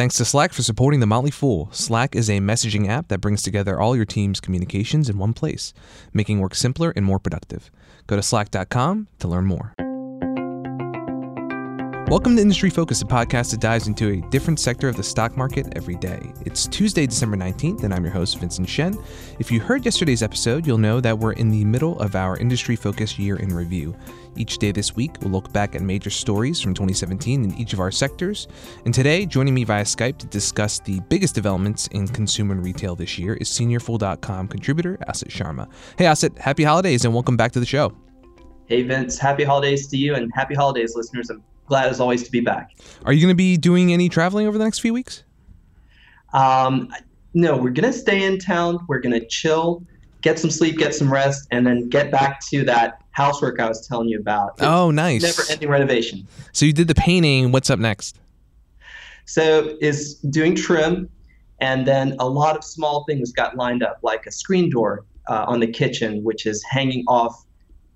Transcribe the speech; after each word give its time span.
Thanks 0.00 0.16
to 0.16 0.24
Slack 0.24 0.54
for 0.54 0.62
supporting 0.62 1.00
The 1.00 1.06
Motley 1.06 1.30
Fool. 1.30 1.68
Slack 1.72 2.16
is 2.16 2.30
a 2.30 2.38
messaging 2.38 2.88
app 2.88 3.08
that 3.08 3.20
brings 3.20 3.42
together 3.42 3.78
all 3.78 3.94
your 3.94 4.06
team's 4.06 4.40
communications 4.40 5.10
in 5.10 5.18
one 5.18 5.34
place, 5.34 5.74
making 6.14 6.40
work 6.40 6.54
simpler 6.54 6.94
and 6.96 7.04
more 7.04 7.18
productive. 7.18 7.70
Go 8.06 8.16
to 8.16 8.22
slack.com 8.22 9.08
to 9.18 9.28
learn 9.28 9.44
more. 9.44 9.74
Welcome 12.10 12.34
to 12.34 12.42
Industry 12.42 12.70
Focus, 12.70 13.02
a 13.02 13.04
podcast 13.04 13.52
that 13.52 13.60
dives 13.60 13.86
into 13.86 14.08
a 14.08 14.20
different 14.30 14.58
sector 14.58 14.88
of 14.88 14.96
the 14.96 15.02
stock 15.02 15.36
market 15.36 15.68
every 15.76 15.94
day. 15.94 16.32
It's 16.44 16.66
Tuesday, 16.66 17.06
December 17.06 17.36
19th, 17.36 17.84
and 17.84 17.94
I'm 17.94 18.02
your 18.02 18.12
host, 18.12 18.36
Vincent 18.40 18.68
Shen. 18.68 18.98
If 19.38 19.52
you 19.52 19.60
heard 19.60 19.84
yesterday's 19.84 20.20
episode, 20.20 20.66
you'll 20.66 20.76
know 20.76 21.00
that 21.00 21.16
we're 21.16 21.34
in 21.34 21.50
the 21.50 21.64
middle 21.64 22.00
of 22.00 22.16
our 22.16 22.36
Industry 22.36 22.74
Focus 22.74 23.16
year 23.16 23.36
in 23.36 23.54
review. 23.54 23.94
Each 24.34 24.58
day 24.58 24.72
this 24.72 24.96
week, 24.96 25.18
we'll 25.20 25.30
look 25.30 25.52
back 25.52 25.76
at 25.76 25.82
major 25.82 26.10
stories 26.10 26.60
from 26.60 26.74
2017 26.74 27.44
in 27.44 27.54
each 27.54 27.74
of 27.74 27.78
our 27.78 27.92
sectors. 27.92 28.48
And 28.84 28.92
today, 28.92 29.24
joining 29.24 29.54
me 29.54 29.62
via 29.62 29.84
Skype 29.84 30.18
to 30.18 30.26
discuss 30.26 30.80
the 30.80 30.98
biggest 31.10 31.36
developments 31.36 31.86
in 31.92 32.08
consumer 32.08 32.54
and 32.54 32.64
retail 32.64 32.96
this 32.96 33.20
year 33.20 33.34
is 33.34 33.48
SeniorFool.com 33.50 34.48
contributor 34.48 34.98
Asit 35.08 35.28
Sharma. 35.28 35.70
Hey, 35.96 36.06
Asit, 36.06 36.36
happy 36.38 36.64
holidays 36.64 37.04
and 37.04 37.14
welcome 37.14 37.36
back 37.36 37.52
to 37.52 37.60
the 37.60 37.66
show. 37.66 37.96
Hey, 38.66 38.82
Vince, 38.82 39.16
happy 39.16 39.44
holidays 39.44 39.86
to 39.88 39.96
you 39.96 40.16
and 40.16 40.28
happy 40.34 40.56
holidays, 40.56 40.96
listeners. 40.96 41.30
Glad 41.70 41.88
as 41.88 42.00
always 42.00 42.24
to 42.24 42.30
be 42.32 42.40
back. 42.40 42.72
Are 43.04 43.12
you 43.12 43.20
going 43.20 43.30
to 43.30 43.36
be 43.36 43.56
doing 43.56 43.92
any 43.92 44.08
traveling 44.08 44.48
over 44.48 44.58
the 44.58 44.64
next 44.64 44.80
few 44.80 44.92
weeks? 44.92 45.22
Um, 46.32 46.92
no, 47.32 47.56
we're 47.56 47.70
going 47.70 47.90
to 47.90 47.96
stay 47.96 48.24
in 48.24 48.40
town. 48.40 48.84
We're 48.88 48.98
going 48.98 49.18
to 49.18 49.24
chill, 49.24 49.84
get 50.20 50.36
some 50.40 50.50
sleep, 50.50 50.78
get 50.78 50.96
some 50.96 51.10
rest, 51.10 51.46
and 51.52 51.64
then 51.64 51.88
get 51.88 52.10
back 52.10 52.40
to 52.48 52.64
that 52.64 53.02
housework 53.12 53.60
I 53.60 53.68
was 53.68 53.86
telling 53.86 54.08
you 54.08 54.18
about. 54.18 54.54
It's 54.54 54.64
oh, 54.64 54.90
nice. 54.90 55.22
Never 55.22 55.42
ending 55.48 55.68
renovation. 55.68 56.26
So 56.52 56.66
you 56.66 56.72
did 56.72 56.88
the 56.88 56.94
painting. 56.94 57.52
What's 57.52 57.70
up 57.70 57.78
next? 57.78 58.18
So 59.26 59.76
is 59.80 60.16
doing 60.16 60.56
trim, 60.56 61.08
and 61.60 61.86
then 61.86 62.16
a 62.18 62.28
lot 62.28 62.56
of 62.56 62.64
small 62.64 63.04
things 63.04 63.30
got 63.30 63.56
lined 63.56 63.84
up, 63.84 64.00
like 64.02 64.26
a 64.26 64.32
screen 64.32 64.70
door 64.70 65.04
uh, 65.28 65.44
on 65.46 65.60
the 65.60 65.68
kitchen, 65.68 66.24
which 66.24 66.46
is 66.46 66.64
hanging 66.64 67.04
off 67.06 67.44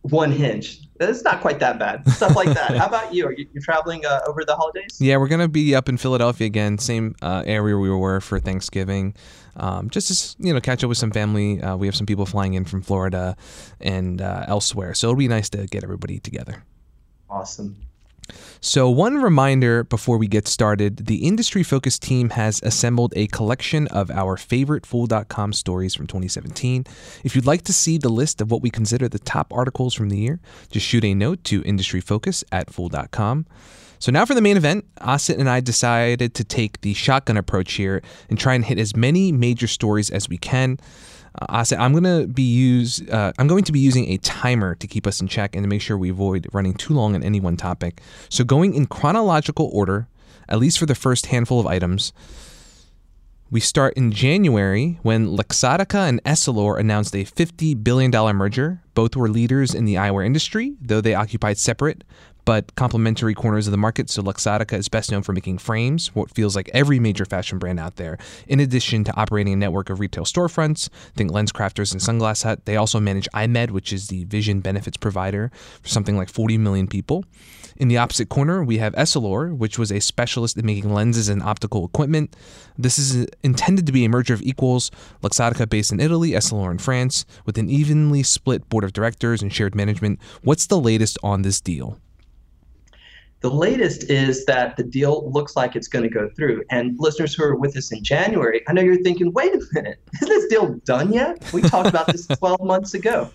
one 0.05 0.31
hinge. 0.31 0.81
It's 1.01 1.25
not 1.25 1.41
quite 1.41 1.59
that 1.59 1.79
bad. 1.79 2.09
Stuff 2.09 2.37
like 2.37 2.49
that. 2.55 2.77
How 2.77 2.87
about 2.87 3.13
you? 3.13 3.27
Are 3.27 3.33
you 3.33 3.47
traveling 3.61 4.07
uh, 4.07 4.21
over 4.29 4.45
the 4.45 4.55
holidays? 4.55 4.99
Yeah, 5.01 5.17
we're 5.17 5.29
gonna 5.29 5.49
be 5.49 5.75
up 5.75 5.89
in 5.89 5.97
Philadelphia 5.97 6.47
again, 6.47 6.79
same 6.79 7.17
uh, 7.23 7.43
area 7.47 7.77
we 7.77 7.91
were 7.91 8.21
for 8.21 8.39
Thanksgiving. 8.39 9.15
Um, 9.57 9.89
just 9.91 10.37
to 10.37 10.47
you 10.47 10.53
know, 10.53 10.61
catch 10.61 10.85
up 10.85 10.89
with 10.89 10.99
some 10.99 11.11
family. 11.11 11.61
Uh, 11.61 11.77
we 11.77 11.87
have 11.87 11.97
some 11.97 12.07
people 12.07 12.27
flying 12.27 12.55
in 12.55 12.65
from 12.65 12.83
Florida 12.83 13.37
and 13.81 14.21
uh, 14.21 14.45
elsewhere, 14.47 14.95
so 14.95 15.09
it'll 15.09 15.19
be 15.19 15.29
nice 15.29 15.49
to 15.51 15.67
get 15.67 15.83
everybody 15.83 16.21
together. 16.21 16.65
Awesome. 17.31 17.77
So, 18.61 18.89
one 18.89 19.17
reminder 19.17 19.85
before 19.85 20.19
we 20.19 20.27
get 20.27 20.49
started 20.49 21.07
the 21.07 21.27
industry 21.27 21.63
focused 21.63 22.03
team 22.03 22.31
has 22.31 22.61
assembled 22.63 23.13
a 23.17 23.27
collection 23.29 23.87
of 23.89 24.11
our 24.11 24.37
favorite 24.37 24.87
Fool.com 24.87 25.53
stories 25.53 25.95
from 25.95 26.07
2017. 26.07 26.85
If 27.23 27.37
you'd 27.37 27.47
like 27.47 27.63
to 27.63 27.73
see 27.73 27.99
the 27.99 28.09
list 28.09 28.41
of 28.41 28.51
what 28.51 28.63
we 28.63 28.71
consider 28.71 29.09
the 29.09 29.19
top 29.19 29.53
articles 29.53 29.95
from 29.95 30.09
the 30.09 30.19
year, 30.19 30.41
just 30.71 30.87
shoot 30.87 31.05
a 31.05 31.15
note 31.15 31.45
to 31.45 31.63
industryfocus 31.63 32.45
at 32.51 32.71
Fool.com. 32.71 33.47
So 33.99 34.13
now 34.13 34.27
for 34.27 34.35
the 34.35 34.43
main 34.43 34.57
event, 34.57 34.85
Asit 35.01 35.39
and 35.39 35.49
I 35.49 35.61
decided 35.61 36.35
to 36.35 36.45
take 36.45 36.81
the 36.83 36.93
shotgun 36.95 37.37
approach 37.37 37.75
here 37.75 38.03
and 38.29 38.39
try 38.39 38.55
and 38.55 38.65
hit 38.65 38.79
as 38.79 38.95
many 38.95 39.33
major 39.33 39.67
stories 39.67 40.11
as 40.11 40.29
we 40.29 40.37
can. 40.37 40.79
Uh, 41.41 41.63
Asit 41.63 41.79
I'm 41.79 41.93
gonna 41.93 42.27
be 42.27 42.43
use 42.43 43.03
uh, 43.11 43.33
I'm 43.39 43.49
going 43.49 43.65
to 43.65 43.73
be 43.73 43.81
using 43.81 44.11
a 44.11 44.19
timer 44.19 44.75
to 44.77 44.87
keep 44.87 45.07
us 45.07 45.21
in 45.21 45.29
check 45.29 45.55
and 45.57 45.65
to 45.65 45.69
make 45.69 45.83
sure 45.83 45.99
we 45.99 46.11
avoid 46.11 46.47
running 46.53 46.75
too 46.75 46.95
long 46.95 47.15
on 47.15 47.23
any 47.23 47.41
one 47.41 47.57
topic. 47.57 48.01
So 48.29 48.45
going 48.45 48.75
in 48.75 48.87
chronological 48.87 49.71
order, 49.73 50.09
at 50.49 50.59
least 50.59 50.79
for 50.79 50.87
the 50.87 50.95
first 50.95 51.27
handful 51.27 51.61
of 51.61 51.67
items. 51.67 52.13
We 53.51 53.61
start 53.61 53.95
in 53.95 54.11
January 54.11 54.99
when 55.03 55.37
Luxottica 55.37 56.09
and 56.09 56.21
Essilor 56.25 56.77
announced 56.77 57.15
a 57.15 57.25
$50 57.25 57.85
billion 57.85 58.11
merger. 58.35 58.83
Both 58.95 59.15
were 59.15 59.29
leaders 59.29 59.75
in 59.75 59.85
the 59.85 59.95
eyewear 59.95 60.27
industry, 60.27 60.75
though 60.81 61.01
they 61.01 61.15
occupied 61.15 61.59
separate 61.59 62.03
but 62.45 62.75
complementary 62.75 63.35
corners 63.35 63.67
of 63.67 63.71
the 63.71 63.77
market. 63.77 64.11
So 64.11 64.23
Luxottica 64.23 64.77
is 64.77 64.89
best 64.89 65.11
known 65.11 65.23
for 65.23 65.33
making 65.33 65.59
frames, 65.59 66.15
what 66.15 66.31
feels 66.31 66.55
like 66.57 66.71
every 66.73 66.99
major 66.99 67.25
fashion 67.25 67.59
brand 67.59 67.81
out 67.81 67.97
there. 67.97 68.19
In 68.47 68.61
addition 68.61 69.05
to 69.05 69.17
operating 69.17 69.55
a 69.55 69.57
network 69.57 69.91
of 69.91 70.01
retail 70.01 70.25
storefronts, 70.25 70.89
think 71.17 71.31
LensCrafters 71.31 71.93
and 71.93 72.01
Sunglass 72.01 72.45
Hut, 72.45 72.65
they 72.65 72.77
also 72.77 73.01
manage 73.01 73.29
EyeMed, 73.35 73.71
which 73.71 73.93
is 73.93 74.09
the 74.09 74.25
vision 74.25 74.61
benefits 74.61 74.97
provider 74.97 75.51
for 75.83 75.89
something 75.89 76.17
like 76.17 76.29
40 76.29 76.59
million 76.59 76.87
people. 76.87 77.25
In 77.77 77.89
the 77.89 77.99
opposite 77.99 78.29
corner, 78.29 78.63
we 78.63 78.79
have 78.79 78.95
Essilor, 78.95 79.57
which 79.57 79.79
was 79.79 79.91
a 79.91 80.01
specialist 80.01 80.57
in 80.57 80.65
making 80.65 80.95
lenses 80.95 81.29
and 81.29 81.43
optical 81.43 81.85
equipment. 81.85 82.37
This 82.79 82.99
is 82.99 83.27
intended 83.43 83.87
to 83.87 83.93
be 83.93 84.05
a 84.05 84.09
merger 84.09 84.33
of 84.33 84.43
equals, 84.43 84.93
Luxottica 85.23 85.69
based 85.69 85.91
in 85.91 85.99
Italy, 85.99 86.31
Essilor 86.31 86.71
in 86.71 86.79
France, 86.79 87.27
with 87.45 87.59
an 87.59 87.69
evenly 87.69 88.23
split 88.23 88.69
board 88.69 88.85
of 88.85 88.93
directors 88.93 89.43
and 89.43 89.53
shared 89.53 89.75
management. 89.75 90.21
What's 90.43 90.67
the 90.67 90.79
latest 90.79 91.19
on 91.23 91.43
this 91.43 91.61
deal? 91.61 91.99
The 93.45 93.51
latest 93.51 94.11
is 94.11 94.47
that 94.47 94.79
the 94.79 94.83
deal 94.83 95.31
looks 95.31 95.55
like 95.55 95.77
it's 95.77 95.87
going 95.87 96.03
to 96.03 96.09
go 96.09 96.31
through. 96.35 96.65
And 96.71 96.97
listeners 96.99 97.35
who 97.35 97.45
are 97.45 97.55
with 97.55 97.77
us 97.77 97.93
in 97.93 98.03
January, 98.03 98.63
I 98.67 98.73
know 98.73 98.81
you're 98.81 99.03
thinking, 99.03 99.35
wait 99.35 99.53
a 99.53 99.61
minute, 99.75 100.01
is 100.23 100.29
this 100.31 100.47
deal 100.47 100.81
done 100.87 101.13
yet? 101.13 101.53
We 101.53 101.61
talked 101.61 101.91
about 101.91 102.07
this 102.07 102.27
12 102.39 102.63
months 102.63 102.95
ago. 102.95 103.29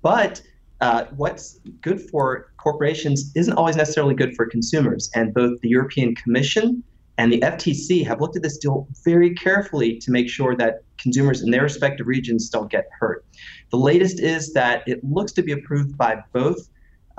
But 0.00 0.40
uh, 0.80 1.04
what's 1.16 1.60
good 1.82 2.00
for 2.00 2.50
corporations 2.56 3.30
isn't 3.34 3.52
always 3.52 3.76
necessarily 3.76 4.14
good 4.14 4.34
for 4.36 4.46
consumers. 4.46 5.10
And 5.14 5.34
both 5.34 5.60
the 5.60 5.68
European 5.68 6.14
Commission 6.14 6.82
and 7.18 7.30
the 7.30 7.40
FTC 7.40 8.06
have 8.06 8.22
looked 8.22 8.36
at 8.36 8.42
this 8.42 8.56
deal 8.56 8.88
very 9.04 9.34
carefully 9.34 9.98
to 9.98 10.10
make 10.10 10.30
sure 10.30 10.56
that 10.56 10.82
consumers 10.96 11.42
in 11.42 11.50
their 11.50 11.64
respective 11.64 12.06
regions 12.06 12.48
don't 12.48 12.70
get 12.70 12.86
hurt. 12.98 13.26
The 13.70 13.76
latest 13.76 14.18
is 14.18 14.54
that 14.54 14.82
it 14.86 15.04
looks 15.04 15.32
to 15.32 15.42
be 15.42 15.52
approved 15.52 15.98
by 15.98 16.22
both 16.32 16.70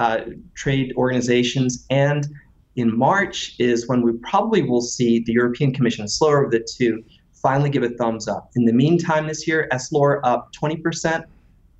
uh, 0.03 0.25
trade 0.55 0.93
organizations. 0.97 1.85
And 1.89 2.27
in 2.75 2.97
March 2.97 3.55
is 3.59 3.87
when 3.87 4.01
we 4.01 4.11
probably 4.31 4.61
will 4.61 4.81
see 4.81 5.23
the 5.25 5.31
European 5.31 5.73
Commission, 5.73 6.07
slower 6.07 6.43
of 6.43 6.51
the 6.51 6.65
two, 6.77 7.03
finally 7.41 7.69
give 7.69 7.83
a 7.83 7.89
thumbs 7.89 8.27
up. 8.27 8.49
In 8.55 8.65
the 8.65 8.73
meantime, 8.73 9.27
this 9.27 9.47
year, 9.47 9.67
Essilor 9.71 10.19
up 10.23 10.51
20%, 10.53 11.23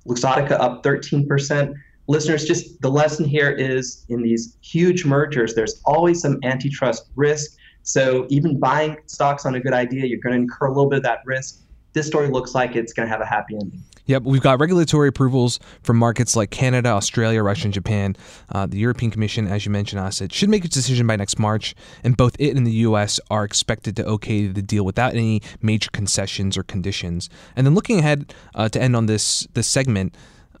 Luxottica 0.06 0.52
up 0.52 0.82
13%. 0.82 1.74
Listeners, 2.06 2.44
just 2.44 2.80
the 2.80 2.90
lesson 2.90 3.24
here 3.26 3.50
is 3.50 4.04
in 4.08 4.22
these 4.22 4.56
huge 4.62 5.04
mergers, 5.04 5.54
there's 5.54 5.80
always 5.84 6.20
some 6.20 6.38
antitrust 6.44 7.10
risk. 7.16 7.56
So 7.82 8.26
even 8.30 8.58
buying 8.58 8.96
stocks 9.06 9.44
on 9.44 9.54
a 9.54 9.60
good 9.60 9.74
idea, 9.74 10.06
you're 10.06 10.20
going 10.20 10.34
to 10.34 10.40
incur 10.40 10.66
a 10.66 10.72
little 10.72 10.88
bit 10.88 10.98
of 10.98 11.02
that 11.04 11.20
risk. 11.26 11.60
This 11.92 12.06
story 12.06 12.28
looks 12.28 12.54
like 12.54 12.76
it's 12.76 12.92
going 12.94 13.06
to 13.06 13.12
have 13.12 13.20
a 13.20 13.26
happy 13.26 13.54
ending. 13.54 13.82
Yep, 14.06 14.24
we've 14.24 14.42
got 14.42 14.60
regulatory 14.60 15.08
approvals 15.08 15.58
from 15.82 15.96
markets 15.96 16.36
like 16.36 16.50
Canada, 16.50 16.90
Australia, 16.90 17.42
Russia, 17.42 17.66
and 17.66 17.74
Japan. 17.74 18.16
Uh, 18.50 18.66
the 18.66 18.76
European 18.76 19.10
Commission, 19.10 19.46
as 19.46 19.64
you 19.64 19.72
mentioned, 19.72 20.00
Asit, 20.00 20.32
should 20.32 20.50
make 20.50 20.64
its 20.64 20.74
decision 20.74 21.06
by 21.06 21.16
next 21.16 21.38
March, 21.38 21.74
and 22.02 22.16
both 22.16 22.36
it 22.38 22.54
and 22.56 22.66
the 22.66 22.72
U.S. 22.72 23.18
are 23.30 23.44
expected 23.44 23.96
to 23.96 24.04
okay 24.06 24.46
the 24.46 24.62
deal 24.62 24.84
without 24.84 25.14
any 25.14 25.40
major 25.62 25.90
concessions 25.90 26.58
or 26.58 26.62
conditions. 26.62 27.30
And 27.56 27.66
then 27.66 27.74
looking 27.74 27.98
ahead 27.98 28.34
uh, 28.54 28.68
to 28.68 28.80
end 28.80 28.94
on 28.94 29.06
this 29.06 29.46
this 29.54 29.66
segment. 29.66 30.14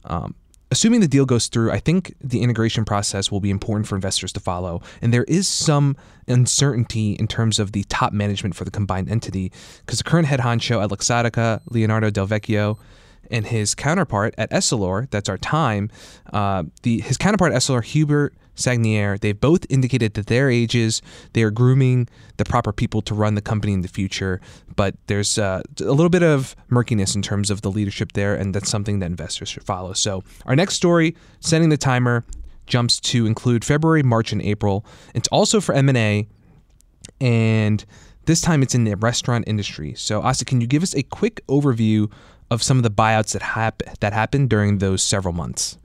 Um, 0.06 0.34
assuming 0.70 1.00
the 1.00 1.08
deal 1.08 1.24
goes 1.24 1.46
through, 1.46 1.70
I 1.70 1.78
think 1.78 2.14
the 2.20 2.42
integration 2.42 2.84
process 2.84 3.30
will 3.30 3.40
be 3.40 3.50
important 3.50 3.86
for 3.86 3.94
investors 3.94 4.32
to 4.32 4.40
follow. 4.40 4.82
And 5.00 5.14
there 5.14 5.24
is 5.24 5.46
some 5.46 5.96
uncertainty 6.26 7.12
in 7.12 7.28
terms 7.28 7.58
of 7.58 7.72
the 7.72 7.84
top 7.84 8.12
management 8.12 8.56
for 8.56 8.64
the 8.64 8.70
combined 8.70 9.08
entity 9.08 9.52
because 9.86 9.98
the 9.98 10.04
current 10.04 10.26
head 10.26 10.40
honcho 10.40 10.82
at 10.82 10.90
Luxottica, 10.90 11.60
Leonardo 11.70 12.10
Del 12.10 12.26
Vecchio, 12.26 12.78
and 13.30 13.46
his 13.46 13.74
counterpart 13.74 14.34
at 14.38 14.50
Essilor, 14.50 15.10
that's 15.10 15.28
our 15.28 15.38
time, 15.38 15.90
uh, 16.32 16.64
the 16.82 17.00
his 17.00 17.16
counterpart 17.16 17.52
at 17.52 17.58
Essilor, 17.58 17.84
Hubert 17.84 18.34
Sagnières, 18.56 19.20
they've 19.20 19.38
both 19.38 19.66
indicated 19.68 20.14
that 20.14 20.26
their 20.26 20.50
ages, 20.50 21.02
they 21.32 21.42
are 21.42 21.50
grooming 21.50 22.08
the 22.36 22.44
proper 22.44 22.72
people 22.72 23.02
to 23.02 23.14
run 23.14 23.34
the 23.34 23.40
company 23.40 23.72
in 23.72 23.80
the 23.80 23.88
future. 23.88 24.40
But 24.76 24.94
there's 25.06 25.38
uh, 25.38 25.62
a 25.80 25.84
little 25.84 26.08
bit 26.08 26.22
of 26.22 26.54
murkiness 26.68 27.14
in 27.14 27.22
terms 27.22 27.50
of 27.50 27.62
the 27.62 27.70
leadership 27.70 28.12
there, 28.12 28.34
and 28.34 28.54
that's 28.54 28.70
something 28.70 29.00
that 29.00 29.06
investors 29.06 29.48
should 29.48 29.64
follow. 29.64 29.92
So 29.92 30.22
our 30.46 30.56
next 30.56 30.74
story, 30.74 31.16
setting 31.40 31.68
the 31.68 31.76
timer, 31.76 32.24
jumps 32.66 32.98
to 32.98 33.26
include 33.26 33.64
February, 33.64 34.02
March, 34.02 34.32
and 34.32 34.40
April. 34.40 34.84
It's 35.14 35.28
also 35.28 35.60
for 35.60 35.74
M&A, 35.74 36.26
and 37.20 37.84
this 38.26 38.40
time 38.40 38.62
it's 38.62 38.74
in 38.74 38.84
the 38.84 38.96
restaurant 38.96 39.44
industry. 39.46 39.94
So 39.94 40.22
Asit, 40.22 40.46
can 40.46 40.60
you 40.60 40.66
give 40.66 40.82
us 40.82 40.94
a 40.94 41.02
quick 41.02 41.46
overview 41.46 42.10
of 42.54 42.62
some 42.62 42.78
of 42.78 42.82
the 42.82 42.90
buyouts 42.90 43.32
that 43.32 43.42
hap- 43.42 43.82
that 44.00 44.12
happened 44.12 44.48
during 44.48 44.78
those 44.78 45.02
several 45.02 45.34
months? 45.34 45.76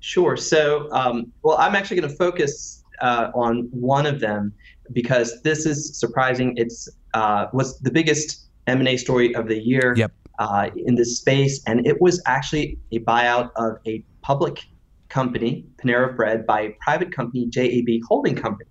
Sure. 0.00 0.36
So, 0.36 0.90
um, 0.92 1.32
well, 1.42 1.56
I'm 1.58 1.74
actually 1.74 2.00
going 2.00 2.10
to 2.10 2.16
focus 2.16 2.82
uh, 3.00 3.30
on 3.34 3.68
one 3.70 4.06
of 4.06 4.20
them 4.20 4.52
because 4.92 5.40
this 5.42 5.66
is 5.66 5.98
surprising. 5.98 6.54
It's 6.56 6.88
uh, 7.14 7.46
was 7.52 7.78
the 7.80 7.90
biggest 7.90 8.46
M&A 8.66 8.96
story 8.96 9.34
of 9.34 9.48
the 9.48 9.58
year 9.58 9.94
yep. 9.96 10.12
uh, 10.38 10.70
in 10.76 10.94
this 10.94 11.18
space, 11.18 11.62
and 11.66 11.86
it 11.86 12.00
was 12.00 12.22
actually 12.26 12.78
a 12.92 12.98
buyout 13.00 13.50
of 13.56 13.78
a 13.86 14.04
public 14.22 14.64
company, 15.08 15.66
Panera 15.82 16.14
Bread, 16.14 16.46
by 16.46 16.60
a 16.60 16.70
private 16.80 17.12
company, 17.12 17.46
JAB 17.46 18.00
Holding 18.08 18.36
Company. 18.36 18.70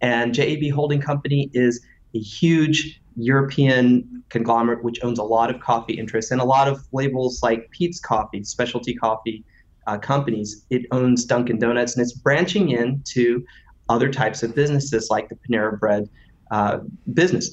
And 0.00 0.32
JAB 0.32 0.70
Holding 0.72 1.00
Company 1.00 1.50
is 1.54 1.84
a 2.14 2.18
huge 2.18 3.00
European 3.16 4.22
conglomerate 4.28 4.84
which 4.84 5.02
owns 5.02 5.18
a 5.18 5.24
lot 5.24 5.52
of 5.52 5.60
coffee 5.60 5.94
interests 5.94 6.30
and 6.30 6.40
a 6.40 6.44
lot 6.44 6.68
of 6.68 6.86
labels 6.92 7.42
like 7.42 7.70
Peet's 7.70 7.98
Coffee, 7.98 8.44
specialty 8.44 8.94
coffee 8.94 9.44
uh, 9.86 9.98
companies. 9.98 10.64
It 10.70 10.82
owns 10.92 11.24
Dunkin' 11.24 11.58
Donuts 11.58 11.96
and 11.96 12.02
it's 12.02 12.12
branching 12.12 12.70
into 12.70 13.44
other 13.88 14.10
types 14.10 14.42
of 14.42 14.54
businesses 14.54 15.08
like 15.10 15.28
the 15.28 15.36
Panera 15.36 15.78
Bread 15.78 16.08
uh, 16.50 16.78
business. 17.14 17.50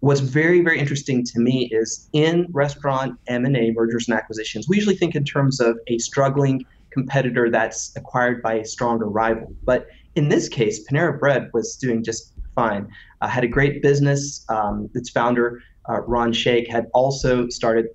What's 0.00 0.20
very, 0.20 0.60
very 0.62 0.78
interesting 0.78 1.24
to 1.24 1.40
me 1.40 1.70
is 1.72 2.08
in 2.12 2.46
restaurant 2.52 3.18
M&A, 3.26 3.70
mergers 3.72 4.08
and 4.08 4.16
acquisitions, 4.16 4.68
we 4.68 4.76
usually 4.76 4.96
think 4.96 5.14
in 5.14 5.24
terms 5.24 5.60
of 5.60 5.78
a 5.86 5.98
struggling 5.98 6.64
competitor 6.90 7.50
that's 7.50 7.94
acquired 7.96 8.42
by 8.42 8.54
a 8.54 8.64
stronger 8.64 9.06
rival. 9.06 9.54
But 9.64 9.86
in 10.14 10.28
this 10.28 10.48
case, 10.48 10.86
Panera 10.86 11.18
Bread 11.18 11.50
was 11.52 11.76
doing 11.76 12.04
just 12.04 12.33
fine. 12.54 12.88
Uh, 13.20 13.28
had 13.28 13.44
a 13.44 13.48
great 13.48 13.82
business. 13.82 14.44
Um, 14.48 14.88
its 14.94 15.10
founder, 15.10 15.62
uh, 15.88 16.00
Ron 16.02 16.32
Shaich, 16.32 16.68
had 16.68 16.86
also 16.94 17.48
started 17.48 17.86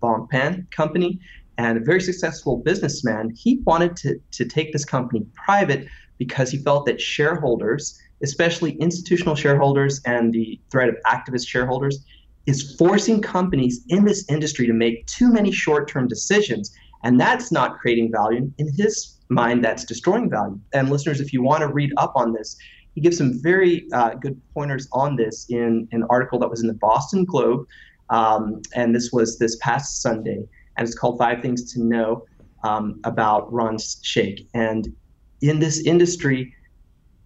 Bon 0.00 0.26
Pain 0.28 0.66
Company 0.70 1.20
and 1.58 1.78
a 1.78 1.80
very 1.80 2.00
successful 2.00 2.58
businessman. 2.58 3.30
He 3.34 3.60
wanted 3.64 3.96
to, 3.96 4.20
to 4.32 4.44
take 4.44 4.72
this 4.72 4.84
company 4.84 5.26
private 5.34 5.86
because 6.18 6.50
he 6.50 6.58
felt 6.58 6.86
that 6.86 7.00
shareholders, 7.00 7.98
especially 8.22 8.72
institutional 8.72 9.34
shareholders 9.34 10.00
and 10.04 10.32
the 10.32 10.60
threat 10.70 10.88
of 10.88 10.96
activist 11.06 11.48
shareholders, 11.48 12.04
is 12.46 12.74
forcing 12.76 13.20
companies 13.20 13.84
in 13.88 14.04
this 14.04 14.24
industry 14.28 14.66
to 14.66 14.72
make 14.72 15.06
too 15.06 15.32
many 15.32 15.52
short 15.52 15.88
term 15.88 16.08
decisions. 16.08 16.72
And 17.04 17.20
that's 17.20 17.52
not 17.52 17.78
creating 17.78 18.12
value. 18.12 18.50
In 18.58 18.72
his 18.76 19.18
mind, 19.28 19.64
that's 19.64 19.84
destroying 19.84 20.30
value. 20.30 20.58
And 20.72 20.90
listeners, 20.90 21.20
if 21.20 21.32
you 21.32 21.42
want 21.42 21.62
to 21.62 21.68
read 21.68 21.92
up 21.96 22.12
on 22.14 22.32
this, 22.32 22.56
he 22.94 23.00
gives 23.00 23.18
some 23.18 23.40
very 23.42 23.86
uh, 23.92 24.14
good 24.14 24.40
pointers 24.54 24.88
on 24.92 25.16
this 25.16 25.46
in 25.48 25.88
an 25.92 26.04
article 26.10 26.38
that 26.38 26.50
was 26.50 26.60
in 26.60 26.66
the 26.66 26.74
Boston 26.74 27.24
Globe. 27.24 27.66
Um, 28.10 28.60
and 28.74 28.94
this 28.94 29.10
was 29.12 29.38
this 29.38 29.56
past 29.56 30.02
Sunday. 30.02 30.44
And 30.76 30.86
it's 30.86 30.96
called 30.96 31.18
Five 31.18 31.40
Things 31.40 31.72
to 31.72 31.82
Know 31.82 32.26
um, 32.64 33.00
about 33.04 33.52
Ron 33.52 33.76
Shaich. 33.76 34.46
And 34.54 34.94
in 35.40 35.58
this 35.58 35.84
industry, 35.86 36.54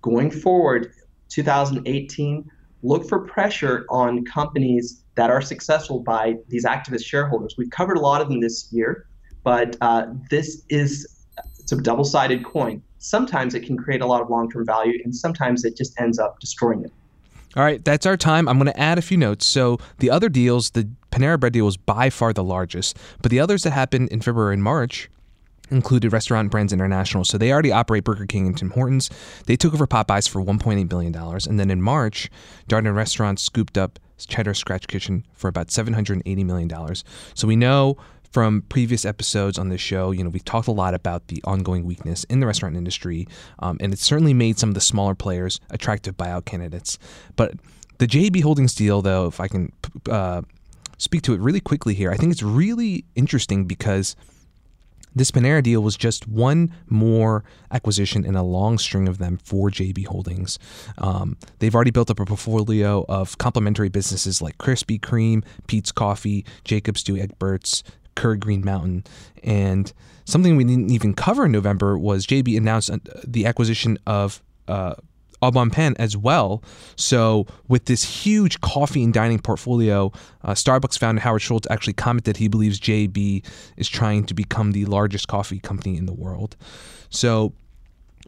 going 0.03 0.31
forward, 0.31 0.93
2018, 1.29 2.49
look 2.83 3.09
for 3.09 3.27
pressure 3.27 3.85
on 3.91 4.25
companies 4.25 5.03
that 5.17 5.31
are 5.31 5.41
successful 5.41 6.01
by 6.01 6.35
these 6.49 6.65
activist 6.65 7.05
shareholders. 7.05 7.57
We've 7.59 7.71
covered 7.71 7.97
a 7.97 8.01
lot 8.01 8.21
of 8.21 8.29
them 8.29 8.41
this 8.41 8.69
year, 8.71 9.07
but 9.43 9.77
uh, 9.81 10.07
this 10.31 10.63
is 10.69 11.25
it's 11.59 11.73
a 11.73 11.77
double-sided 11.77 12.45
coin 12.45 12.81
sometimes 13.07 13.55
it 13.55 13.61
can 13.61 13.77
create 13.77 14.01
a 14.01 14.07
lot 14.07 14.21
of 14.21 14.29
long 14.29 14.51
term 14.51 14.67
value, 14.67 15.01
and 15.05 15.15
sometimes 15.15 15.65
it 15.65 15.77
just 15.77 15.99
ends 16.01 16.19
up 16.19 16.41
destroying 16.41 16.85
it. 16.85 16.93
All 17.55 17.63
right, 17.63 17.83
that's 17.85 18.05
our 18.05 18.17
time. 18.17 18.49
I'm 18.49 18.59
going 18.59 18.71
to 18.71 18.79
add 18.79 18.99
a 18.99 19.03
few 19.03 19.17
notes. 19.17 19.47
So 19.47 19.79
the 19.99 20.11
other 20.11 20.29
deals, 20.29 20.71
the 20.71 20.89
Panera 21.11 21.41
Bread 21.41 21.55
deal 21.55 21.65
was 21.65 21.77
by 21.77 22.11
far 22.11 22.33
the 22.33 22.45
largest, 22.45 22.99
but 23.23 23.31
the 23.31 23.41
others 23.41 23.63
that 23.63 23.71
happened 23.71 24.11
in 24.11 24.21
February 24.21 24.55
and 24.55 24.63
March 24.63 25.09
included 25.71 26.13
Restaurant 26.13 26.51
Brands 26.51 26.73
International. 26.73 27.25
So 27.25 27.39
they 27.39 27.53
already 27.53 27.73
operate 27.73 28.05
Burger 28.05 28.27
King 28.27 28.47
and 28.47 28.57
Tim 28.57 28.71
Hortons. 28.71 29.11
They 29.47 29.57
took 29.57 29.73
over 29.73 29.87
Popeyes 29.87 30.29
for 30.29 30.43
$1.8 30.43 30.89
billion. 30.89 31.15
And 31.17 31.59
then 31.59 31.71
in 31.71 31.83
March, 31.83 32.31
Darden 32.69 32.95
Restaurants 32.95 33.43
scooped 33.43 33.79
up 33.79 33.99
Cheddar 34.19 34.55
Scratch 34.55 34.87
Kitchen 34.87 35.27
for 35.33 35.49
about 35.49 35.69
$780 35.69 36.45
million. 36.45 36.71
So 37.35 37.47
we 37.47 37.57
know 37.57 37.97
from 38.37 38.61
previous 38.69 39.07
episodes 39.07 39.59
on 39.59 39.71
this 39.71 39.81
show, 39.81 40.11
you 40.11 40.23
know, 40.23 40.29
we've 40.29 40.45
talked 40.45 40.69
a 40.69 40.71
lot 40.71 40.93
about 40.93 41.29
the 41.29 41.43
ongoing 41.45 41.87
weakness 41.87 42.25
in 42.25 42.39
the 42.39 42.47
restaurant 42.47 42.77
industry, 42.77 43.27
um, 43.61 43.79
and 43.81 43.95
it's 43.95 44.05
certainly 44.05 44.35
made 44.35 44.59
some 44.59 44.69
of 44.69 44.75
the 44.75 44.81
smaller 44.83 45.15
players 45.15 45.59
attractive 45.71 46.19
buyout 46.19 46.45
candidates. 46.45 46.99
But 47.35 47.55
the 47.97 48.07
JAB 48.07 48.43
Holdings 48.43 48.75
deal, 48.75 49.01
though, 49.01 49.25
if 49.25 49.41
I 49.41 49.49
can 49.49 49.73
uh, 50.11 50.43
speak 50.99 51.23
to 51.23 51.33
it 51.33 51.41
really 51.41 51.61
quickly 51.61 51.95
here, 51.95 52.11
I 52.11 52.19
think 52.19 52.31
it's 52.31 52.43
really 52.43 53.07
interesting 53.15 53.65
because 53.65 54.17
this 55.15 55.31
Panera 55.31 55.63
deal 55.63 55.83
was 55.83 55.97
just 55.97 56.29
one 56.29 56.75
more 56.91 57.43
acquisition 57.71 58.27
in 58.27 58.35
a 58.37 58.43
long 58.43 58.77
string 58.77 59.09
of 59.09 59.17
them 59.17 59.39
for 59.39 59.71
JAB 59.71 60.05
Holdings. 60.09 60.59
Um, 60.99 61.39
they've 61.61 61.75
already 61.75 61.91
built 61.91 62.11
up 62.11 62.21
a 62.21 62.27
portfolio 62.27 63.07
of 63.09 63.39
complementary 63.39 63.89
businesses 63.89 64.43
like 64.43 64.59
Krispy 64.59 65.01
Kreme, 65.01 65.43
Peet's 65.69 65.91
Coffee, 65.91 66.45
Jacobs 66.65 67.03
Douwe 67.03 67.27
Egberts, 67.27 67.83
Keurig 68.17 68.41
Green 68.41 68.65
Mountain. 68.65 69.05
And 69.45 69.93
something 70.25 70.57
we 70.57 70.65
didn't 70.65 70.91
even 70.91 71.15
cover 71.15 71.47
in 71.47 71.53
November 71.53 71.97
was 71.97 72.27
JAB 72.27 72.49
announced 72.49 72.91
uh, 72.91 72.99
the 73.25 73.47
acquisition 73.47 73.99
of 74.07 74.43
uh, 74.67 74.95
Au 75.43 75.51
Bon 75.51 75.71
Pain 75.71 75.95
as 75.99 76.17
well. 76.17 76.63
So, 76.97 77.47
with 77.69 77.85
this 77.85 78.03
huge 78.25 78.61
coffee 78.61 79.05
and 79.05 79.13
dining 79.13 79.39
portfolio, 79.39 80.13
uh, 80.43 80.53
Starbucks 80.53 80.99
founder 80.99 81.21
Howard 81.21 81.43
Schultz 81.43 81.67
actually 81.71 81.93
commented 81.93 82.37
he 82.37 82.49
believes 82.49 82.81
JAB 82.81 83.17
is 83.77 83.89
trying 83.89 84.25
to 84.25 84.35
become 84.35 84.73
the 84.73 84.87
largest 84.87 85.29
coffee 85.29 85.61
company 85.61 85.97
in 85.97 86.07
the 86.07 86.13
world. 86.13 86.57
So, 87.11 87.53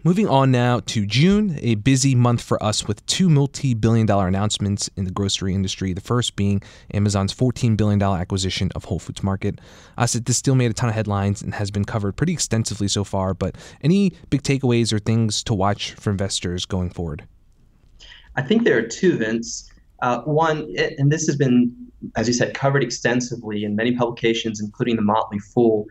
Moving 0.05 0.29
on 0.29 0.53
now 0.53 0.79
to 0.87 1.05
June, 1.05 1.59
a 1.61 1.75
busy 1.75 2.15
month 2.15 2.41
for 2.41 2.63
us 2.63 2.87
with 2.87 3.05
two 3.07 3.29
multi 3.29 3.75
billion 3.75 4.07
dollar 4.07 4.29
announcements 4.29 4.89
in 4.97 5.05
the 5.05 5.11
grocery 5.11 5.55
industry. 5.55 5.93
The 5.93 6.01
first 6.01 6.37
being 6.37 6.63
Amazon's 6.95 7.35
$14 7.35 7.77
billion 7.77 8.01
acquisition 8.01 8.71
of 8.77 8.85
Whole 8.85 9.01
Foods 9.01 9.25
Market. 9.25 9.61
Asit 9.99 10.27
this 10.27 10.37
still 10.37 10.55
made 10.55 10.71
a 10.71 10.75
ton 10.75 10.89
of 10.89 10.95
headlines 10.95 11.43
and 11.43 11.53
has 11.53 11.73
been 11.73 11.85
covered 11.85 12.13
pretty 12.13 12.33
extensively 12.33 12.87
so 12.87 13.03
far, 13.03 13.35
but 13.35 13.57
any 13.83 14.13
big 14.31 14.43
takeaways 14.43 14.93
or 14.93 15.01
things 15.01 15.43
to 15.43 15.53
watch 15.53 15.95
for 15.95 16.11
investors 16.11 16.65
going 16.65 16.91
forward? 16.91 17.27
I 18.37 18.43
think 18.43 18.63
there 18.63 18.79
are 18.79 18.87
two, 18.87 19.19
Vince. 19.19 19.69
Uh, 20.01 20.21
one, 20.21 20.73
and 20.99 21.11
this 21.11 21.27
has 21.27 21.35
been, 21.35 21.75
as 22.15 22.29
you 22.29 22.35
said, 22.35 22.55
covered 22.55 22.85
extensively 22.85 23.65
in 23.65 23.75
many 23.75 23.97
publications, 23.97 24.61
including 24.61 24.95
the 24.95 25.03
Motley 25.03 25.41
Fool. 25.41 25.87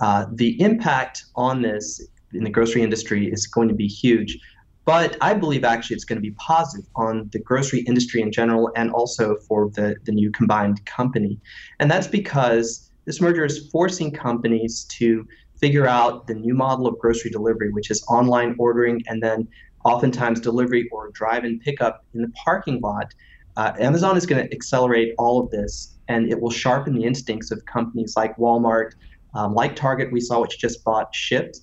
Uh, 0.00 0.26
the 0.32 0.60
impact 0.60 1.26
on 1.36 1.62
this 1.62 2.04
in 2.34 2.44
the 2.44 2.50
grocery 2.50 2.82
industry 2.82 3.30
is 3.30 3.46
going 3.46 3.68
to 3.68 3.74
be 3.74 3.86
huge. 3.86 4.38
But 4.84 5.16
I 5.20 5.34
believe 5.34 5.62
actually 5.64 5.94
it's 5.94 6.04
going 6.04 6.16
to 6.16 6.22
be 6.22 6.32
positive 6.32 6.88
on 6.96 7.30
the 7.32 7.38
grocery 7.38 7.80
industry 7.80 8.20
in 8.20 8.32
general 8.32 8.70
and 8.74 8.90
also 8.90 9.36
for 9.46 9.70
the, 9.70 9.94
the 10.04 10.12
new 10.12 10.30
combined 10.32 10.84
company. 10.86 11.38
And 11.78 11.90
that's 11.90 12.08
because 12.08 12.90
this 13.04 13.20
merger 13.20 13.44
is 13.44 13.68
forcing 13.70 14.10
companies 14.10 14.84
to 14.98 15.26
figure 15.60 15.86
out 15.86 16.26
the 16.26 16.34
new 16.34 16.54
model 16.54 16.88
of 16.88 16.98
grocery 16.98 17.30
delivery, 17.30 17.72
which 17.72 17.90
is 17.90 18.04
online 18.08 18.56
ordering 18.58 19.00
and 19.06 19.22
then 19.22 19.46
oftentimes 19.84 20.40
delivery 20.40 20.88
or 20.90 21.10
drive 21.10 21.44
and 21.44 21.60
pickup 21.60 22.04
in 22.14 22.22
the 22.22 22.32
parking 22.44 22.80
lot. 22.80 23.14
Uh, 23.56 23.72
Amazon 23.78 24.16
is 24.16 24.26
going 24.26 24.44
to 24.44 24.52
accelerate 24.52 25.14
all 25.18 25.40
of 25.40 25.50
this 25.50 25.94
and 26.08 26.28
it 26.28 26.40
will 26.40 26.50
sharpen 26.50 26.94
the 26.94 27.04
instincts 27.04 27.50
of 27.52 27.64
companies 27.66 28.14
like 28.16 28.36
Walmart, 28.36 28.92
um, 29.34 29.54
like 29.54 29.76
Target, 29.76 30.12
we 30.12 30.20
saw, 30.20 30.40
which 30.40 30.58
just 30.58 30.82
bought 30.84 31.12
Shipt. 31.14 31.60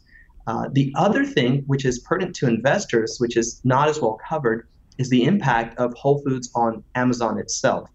Uh, 0.49 0.67
the 0.71 0.91
other 0.95 1.23
thing, 1.23 1.61
which 1.67 1.85
is 1.85 1.99
pertinent 1.99 2.35
to 2.35 2.47
investors, 2.47 3.17
which 3.19 3.37
is 3.37 3.61
not 3.63 3.87
as 3.87 4.01
well 4.01 4.17
covered, 4.27 4.67
is 4.97 5.07
the 5.07 5.23
impact 5.25 5.77
of 5.77 5.93
Whole 5.93 6.23
Foods 6.23 6.49
on 6.55 6.83
Amazon 6.95 7.37
itself. 7.37 7.87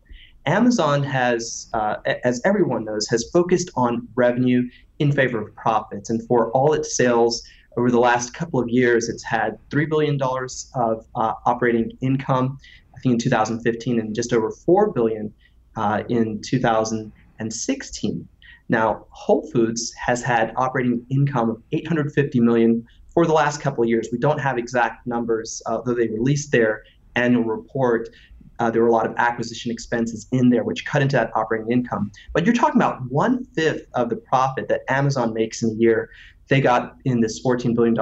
Amazon 0.47 1.03
has, 1.03 1.69
uh, 1.73 1.97
as 2.23 2.41
everyone 2.45 2.85
knows, 2.85 3.09
has 3.09 3.29
focused 3.33 3.73
on 3.75 4.07
revenue 4.15 4.63
in 5.01 5.11
favor 5.11 5.41
of 5.41 5.53
profits. 5.57 6.11
And 6.11 6.25
for 6.29 6.53
all 6.53 6.75
its 6.75 6.97
sales 6.97 7.43
over 7.77 7.91
the 7.91 7.99
last 7.99 8.35
couple 8.35 8.61
of 8.61 8.69
years, 8.69 9.09
it's 9.09 9.25
had 9.25 9.59
$3 9.71 9.89
billion 9.89 10.17
of 10.23 11.05
uh, 11.17 11.33
operating 11.47 11.99
income, 12.03 12.57
I 12.97 13.01
think 13.01 13.15
in 13.15 13.19
2015, 13.19 13.99
and 13.99 14.15
just 14.15 14.33
over 14.33 14.53
4 14.53 14.93
billion 14.93 15.35
uh, 15.75 16.05
in 16.09 16.41
2016. 16.41 18.29
Now, 18.69 19.07
Whole 19.11 19.49
Foods 19.51 19.93
has 19.95 20.23
had 20.23 20.53
operating 20.57 21.05
income 21.11 21.51
of 21.51 21.63
850 21.73 22.41
million 22.41 22.87
for 23.13 23.27
the 23.27 23.33
last 23.33 23.61
couple 23.61 23.85
of 23.85 23.89
years. 23.89 24.09
We 24.11 24.19
don't 24.19 24.41
have 24.41 24.59
exact 24.59 25.07
numbers, 25.07 25.63
uh, 25.67 25.81
though 25.85 25.95
they 25.95 26.09
released 26.09 26.51
their 26.51 26.83
annual 27.15 27.45
report. 27.45 28.09
Uh, 28.59 28.71
there 28.71 28.83
were 28.83 28.89
a 28.89 28.93
lot 28.93 29.07
of 29.07 29.15
acquisition 29.17 29.71
expenses 29.71 30.27
in 30.33 30.49
there, 30.49 30.65
which 30.65 30.85
cut 30.87 31.03
into 31.03 31.17
that 31.17 31.31
operating 31.37 31.71
income. 31.71 32.11
But 32.33 32.45
you're 32.45 32.55
talking 32.55 32.81
about 32.81 33.03
one 33.11 33.45
fifth 33.55 33.87
of 33.95 34.11
the 34.11 34.17
profit 34.17 34.69
that 34.69 34.83
Amazon 34.89 35.35
makes 35.35 35.63
in 35.63 35.71
a 35.71 35.75
year. 35.75 36.11
They 36.49 36.61
got 36.61 36.97
in 37.05 37.21
this 37.21 37.45
$14 37.45 37.75
billion 37.75 37.97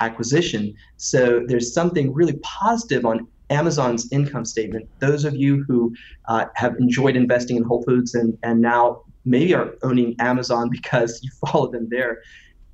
acquisition. 0.00 0.74
So 0.96 1.42
there's 1.46 1.72
something 1.72 2.12
really 2.12 2.38
positive 2.42 3.04
on 3.04 3.26
Amazon's 3.50 4.10
income 4.10 4.44
statement. 4.44 4.88
Those 5.00 5.24
of 5.24 5.36
you 5.36 5.64
who 5.68 5.94
uh, 6.26 6.46
have 6.54 6.76
enjoyed 6.78 7.14
investing 7.16 7.56
in 7.56 7.62
Whole 7.62 7.82
Foods 7.82 8.14
and, 8.14 8.36
and 8.42 8.60
now 8.60 9.02
maybe 9.24 9.54
are 9.54 9.74
owning 9.82 10.14
Amazon 10.18 10.68
because 10.70 11.20
you 11.22 11.30
follow 11.46 11.70
them 11.70 11.88
there, 11.90 12.22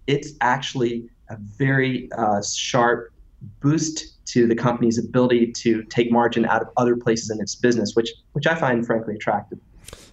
it's 0.07 0.33
actually 0.41 1.09
a 1.29 1.37
very 1.39 2.11
uh, 2.13 2.43
sharp 2.43 3.13
boost 3.61 4.25
to 4.27 4.47
the 4.47 4.55
company's 4.55 4.99
ability 4.99 5.53
to 5.53 5.83
take 5.85 6.11
margin 6.11 6.45
out 6.45 6.63
of 6.63 6.69
other 6.77 6.97
places 6.97 7.31
in 7.31 7.41
its 7.41 7.55
business, 7.55 7.95
which 7.95 8.11
which 8.33 8.47
I 8.47 8.55
find 8.55 8.87
frankly 8.87 9.15
attractive. 9.15 9.59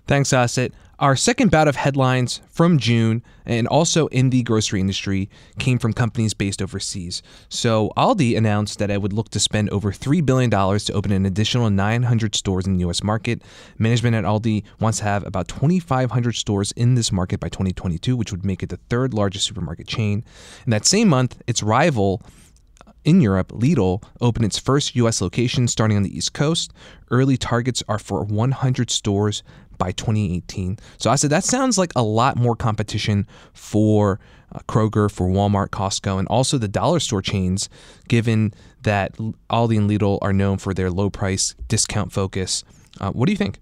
Thanks, 0.07 0.29
Asit. 0.29 0.71
Our 0.99 1.17
second 1.17 1.51
bout 1.51 1.67
of 1.67 1.75
headlines 1.75 2.39
from 2.49 2.79
June 2.79 3.21
and 3.45 3.67
also 3.67 4.07
in 4.07 4.29
the 4.29 4.41
grocery 4.41 4.79
industry 4.79 5.29
came 5.59 5.77
from 5.79 5.91
companies 5.91 6.33
based 6.33 6.61
overseas. 6.61 7.21
So, 7.49 7.91
Aldi 7.97 8.37
announced 8.37 8.79
that 8.79 8.89
it 8.89 9.01
would 9.01 9.11
look 9.11 9.29
to 9.31 9.39
spend 9.39 9.69
over 9.69 9.91
$3 9.91 10.25
billion 10.25 10.49
to 10.49 10.93
open 10.93 11.11
an 11.11 11.25
additional 11.25 11.69
900 11.69 12.35
stores 12.35 12.65
in 12.65 12.75
the 12.75 12.79
U.S. 12.79 13.03
market. 13.03 13.43
Management 13.77 14.15
at 14.15 14.23
Aldi 14.23 14.63
wants 14.79 14.99
to 14.99 15.03
have 15.03 15.27
about 15.27 15.49
2,500 15.49 16.35
stores 16.35 16.71
in 16.71 16.95
this 16.95 17.11
market 17.11 17.41
by 17.41 17.49
2022, 17.49 18.15
which 18.15 18.31
would 18.31 18.45
make 18.45 18.63
it 18.63 18.69
the 18.69 18.79
third 18.89 19.13
largest 19.13 19.45
supermarket 19.45 19.87
chain. 19.87 20.23
In 20.65 20.71
that 20.71 20.85
same 20.85 21.09
month, 21.09 21.43
its 21.47 21.61
rival, 21.61 22.23
in 23.07 23.21
Europe, 23.21 23.53
Lidl 23.53 24.03
opened 24.19 24.43
its 24.43 24.59
first 24.59 24.93
U.S. 24.97 25.21
location 25.21 25.69
starting 25.69 25.95
on 25.95 26.03
the 26.03 26.15
East 26.15 26.33
Coast. 26.33 26.73
Early 27.09 27.37
targets 27.37 27.81
are 27.87 27.99
for 27.99 28.23
100 28.23 28.89
stores 28.89 29.43
by 29.77 29.91
2018. 29.91 30.77
So 30.97 31.09
Asit 31.09 31.29
that 31.29 31.43
sounds 31.43 31.77
like 31.77 31.91
a 31.95 32.03
lot 32.03 32.37
more 32.37 32.55
competition 32.55 33.27
for 33.53 34.19
uh, 34.53 34.59
Kroger, 34.67 35.11
for 35.11 35.27
Walmart, 35.27 35.69
Costco, 35.69 36.19
and 36.19 36.27
also 36.27 36.57
the 36.57 36.67
dollar 36.67 36.99
store 36.99 37.21
chains, 37.21 37.69
given 38.07 38.53
that 38.83 39.15
Aldi 39.49 39.77
and 39.77 39.89
Lidl 39.89 40.19
are 40.21 40.33
known 40.33 40.57
for 40.57 40.73
their 40.73 40.89
low 40.89 41.09
price 41.09 41.55
discount 41.67 42.11
focus. 42.11 42.63
Uh, 42.99 43.11
what 43.11 43.25
do 43.25 43.31
you 43.31 43.37
think? 43.37 43.59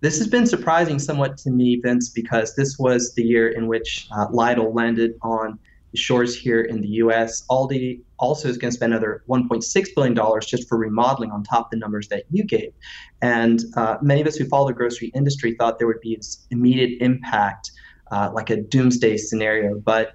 This 0.00 0.18
has 0.18 0.26
been 0.26 0.46
surprising 0.46 0.98
somewhat 0.98 1.38
to 1.38 1.50
me, 1.50 1.80
Vince, 1.80 2.08
because 2.08 2.56
this 2.56 2.76
was 2.76 3.14
the 3.14 3.22
year 3.22 3.50
in 3.50 3.68
which 3.68 4.08
uh, 4.10 4.26
Lidl 4.28 4.74
landed 4.74 5.14
on 5.22 5.60
shores 5.94 6.36
here 6.36 6.62
in 6.62 6.80
the 6.80 6.88
U.S. 6.88 7.44
Aldi 7.50 8.00
also 8.18 8.48
is 8.48 8.56
going 8.56 8.70
to 8.70 8.76
spend 8.76 8.92
another 8.92 9.22
1.6 9.28 9.88
billion 9.94 10.14
dollars 10.14 10.46
just 10.46 10.68
for 10.68 10.78
remodeling 10.78 11.30
on 11.30 11.42
top 11.42 11.66
of 11.66 11.70
the 11.70 11.76
numbers 11.76 12.08
that 12.08 12.24
you 12.30 12.44
gave. 12.44 12.72
And 13.20 13.62
uh, 13.76 13.98
many 14.00 14.20
of 14.20 14.26
us 14.26 14.36
who 14.36 14.46
follow 14.46 14.68
the 14.68 14.74
grocery 14.74 15.08
industry 15.14 15.54
thought 15.58 15.78
there 15.78 15.86
would 15.86 16.00
be 16.00 16.16
this 16.16 16.46
immediate 16.50 17.00
impact, 17.00 17.70
uh, 18.10 18.30
like 18.32 18.50
a 18.50 18.56
doomsday 18.56 19.16
scenario. 19.16 19.78
But 19.78 20.14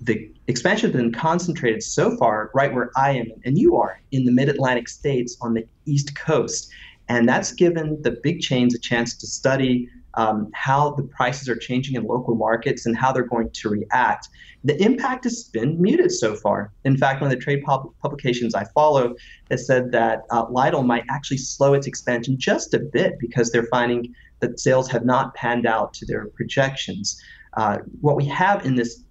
the 0.00 0.30
expansion 0.46 0.90
has 0.90 0.96
been 0.96 1.12
concentrated 1.12 1.82
so 1.82 2.16
far 2.16 2.50
right 2.54 2.72
where 2.72 2.90
I 2.96 3.10
am 3.12 3.32
and 3.44 3.58
you 3.58 3.76
are 3.76 4.00
in 4.12 4.24
the 4.24 4.32
mid-Atlantic 4.32 4.88
states 4.88 5.36
on 5.40 5.54
the 5.54 5.66
East 5.86 6.14
Coast. 6.14 6.70
And 7.08 7.28
that's 7.28 7.52
given 7.52 8.00
the 8.02 8.12
big 8.22 8.40
chains 8.40 8.74
a 8.74 8.78
chance 8.78 9.16
to 9.16 9.26
study 9.26 9.88
um, 10.14 10.50
how 10.52 10.90
the 10.90 11.04
prices 11.04 11.48
are 11.48 11.56
changing 11.56 11.94
in 11.94 12.04
local 12.04 12.34
markets 12.34 12.86
and 12.86 12.96
how 12.96 13.12
they're 13.12 13.26
going 13.26 13.50
to 13.50 13.68
react. 13.68 14.28
The 14.64 14.80
impact 14.82 15.24
has 15.24 15.44
been 15.44 15.80
muted 15.80 16.10
so 16.10 16.34
far. 16.34 16.72
In 16.84 16.96
fact, 16.96 17.20
one 17.20 17.30
of 17.30 17.36
the 17.36 17.42
trade 17.42 17.62
pub- 17.64 17.92
publications 18.02 18.54
I 18.54 18.64
follow 18.74 19.14
has 19.50 19.66
said 19.66 19.92
that 19.92 20.22
uh, 20.30 20.46
Lidl 20.46 20.84
might 20.84 21.04
actually 21.10 21.38
slow 21.38 21.74
its 21.74 21.86
expansion 21.86 22.36
just 22.38 22.74
a 22.74 22.80
bit 22.80 23.18
because 23.20 23.50
they're 23.50 23.66
finding 23.66 24.12
that 24.40 24.58
sales 24.58 24.88
have 24.90 25.04
not 25.04 25.34
panned 25.34 25.66
out 25.66 25.94
to 25.94 26.06
their 26.06 26.26
projections. 26.28 27.20
Uh, 27.56 27.78
what 28.00 28.16
we 28.16 28.24
have 28.26 28.64
in 28.66 28.74
this 28.74 29.04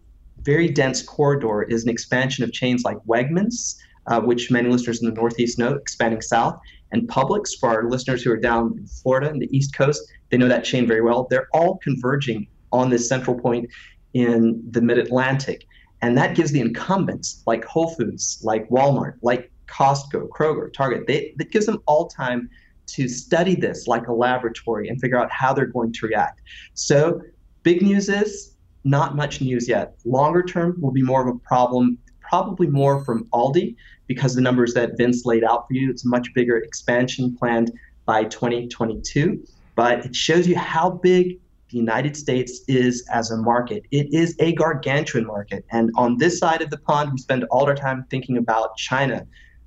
very 0.43 0.67
dense 0.67 1.01
corridor 1.01 1.63
is 1.63 1.83
an 1.83 1.89
expansion 1.89 2.43
of 2.43 2.51
chains 2.51 2.83
like 2.83 2.97
Wegmans, 3.07 3.77
uh, 4.07 4.21
which 4.21 4.51
many 4.51 4.69
listeners 4.69 5.01
in 5.01 5.09
the 5.09 5.15
Northeast 5.15 5.59
know, 5.59 5.73
expanding 5.73 6.21
south, 6.21 6.59
and 6.91 7.07
Publix 7.09 7.57
for 7.59 7.69
our 7.69 7.89
listeners 7.89 8.23
who 8.23 8.31
are 8.31 8.37
down 8.37 8.75
in 8.77 8.87
Florida 8.87 9.29
and 9.29 9.41
the 9.41 9.49
East 9.55 9.75
Coast. 9.75 10.01
They 10.29 10.37
know 10.37 10.47
that 10.47 10.63
chain 10.63 10.87
very 10.87 11.01
well. 11.01 11.27
They're 11.29 11.47
all 11.53 11.79
converging 11.83 12.47
on 12.71 12.89
this 12.89 13.07
central 13.07 13.37
point 13.39 13.69
in 14.17 14.61
the 14.71 14.81
mid 14.81 14.97
Atlantic. 14.97 15.65
And 16.01 16.17
that 16.17 16.35
gives 16.35 16.51
the 16.51 16.59
incumbents 16.59 17.43
like 17.47 17.65
Whole 17.65 17.89
Foods, 17.95 18.39
like 18.43 18.69
Walmart, 18.69 19.15
like 19.21 19.51
Costco, 19.67 20.29
Kroger, 20.29 20.71
Target, 20.71 21.07
they, 21.07 21.33
that 21.37 21.51
gives 21.51 21.65
them 21.65 21.81
all 21.87 22.07
time 22.07 22.49
to 22.87 23.07
study 23.07 23.55
this 23.55 23.87
like 23.87 24.07
a 24.07 24.13
laboratory 24.13 24.87
and 24.87 25.01
figure 25.01 25.17
out 25.17 25.31
how 25.31 25.53
they're 25.53 25.65
going 25.65 25.91
to 25.93 26.07
react. 26.07 26.41
So, 26.73 27.21
big 27.63 27.81
news 27.81 28.09
is 28.09 28.55
not 28.83 29.15
much 29.15 29.41
news 29.41 29.67
yet. 29.67 29.95
Longer 30.05 30.43
term 30.43 30.77
will 30.79 30.91
be 30.91 31.01
more 31.01 31.27
of 31.27 31.35
a 31.35 31.39
problem, 31.39 31.97
probably 32.21 32.67
more 32.67 33.03
from 33.03 33.25
Aldi 33.33 33.75
because 34.05 34.35
the 34.35 34.41
numbers 34.41 34.73
that 34.75 34.95
Vince 34.97 35.25
laid 35.25 35.43
out 35.43 35.67
for 35.67 35.73
you, 35.73 35.89
it's 35.89 36.05
a 36.05 36.07
much 36.07 36.33
bigger 36.33 36.57
expansion 36.57 37.35
planned 37.35 37.71
by 38.05 38.23
2022 38.23 39.43
but 39.77 40.03
it 40.03 40.15
shows 40.15 40.47
you 40.47 40.57
how 40.57 40.89
big 40.89 41.39
the 41.69 41.77
United 41.77 42.15
States 42.15 42.61
is 42.67 43.05
as 43.11 43.31
a 43.31 43.37
market. 43.37 43.83
It 43.91 44.07
is 44.13 44.35
a 44.39 44.53
gargantuan 44.53 45.25
market. 45.25 45.65
And 45.71 45.91
on 45.95 46.17
this 46.17 46.39
side 46.39 46.61
of 46.61 46.69
the 46.69 46.77
pond, 46.77 47.11
we 47.11 47.17
spend 47.17 47.43
all 47.51 47.65
our 47.65 47.75
time 47.75 48.05
thinking 48.09 48.37
about 48.37 48.77
China, 48.77 49.25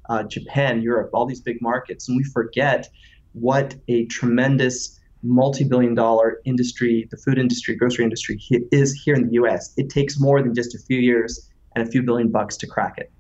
uh, 0.09 0.23
Japan, 0.25 0.83
Europe, 0.83 1.11
all 1.12 1.26
these 1.26 1.40
big 1.40 1.61
markets. 1.61 2.09
And 2.09 2.16
we 2.16 2.25
forget 2.25 2.88
what 3.33 3.75
a 3.88 4.07
tremendous 4.07 4.99
multi 5.23 5.64
billion 5.64 5.95
dollar 5.95 6.40
industry, 6.45 7.07
the 7.11 7.16
food 7.19 7.38
industry, 7.38 7.76
grocery 7.76 8.04
industry, 8.04 8.40
is 8.73 8.92
here 9.04 9.14
in 9.14 9.26
the 9.26 9.35
US. 9.35 9.73
It 9.76 9.90
takes 9.90 10.19
more 10.19 10.42
than 10.42 10.54
just 10.54 10.75
a 10.75 10.78
few 10.78 10.99
years 10.99 11.50
and 11.75 11.87
a 11.87 11.90
few 11.90 12.02
billion 12.02 12.30
bucks 12.30 12.57
to 12.59 12.66
crack 12.66 12.95
it. 12.97 13.12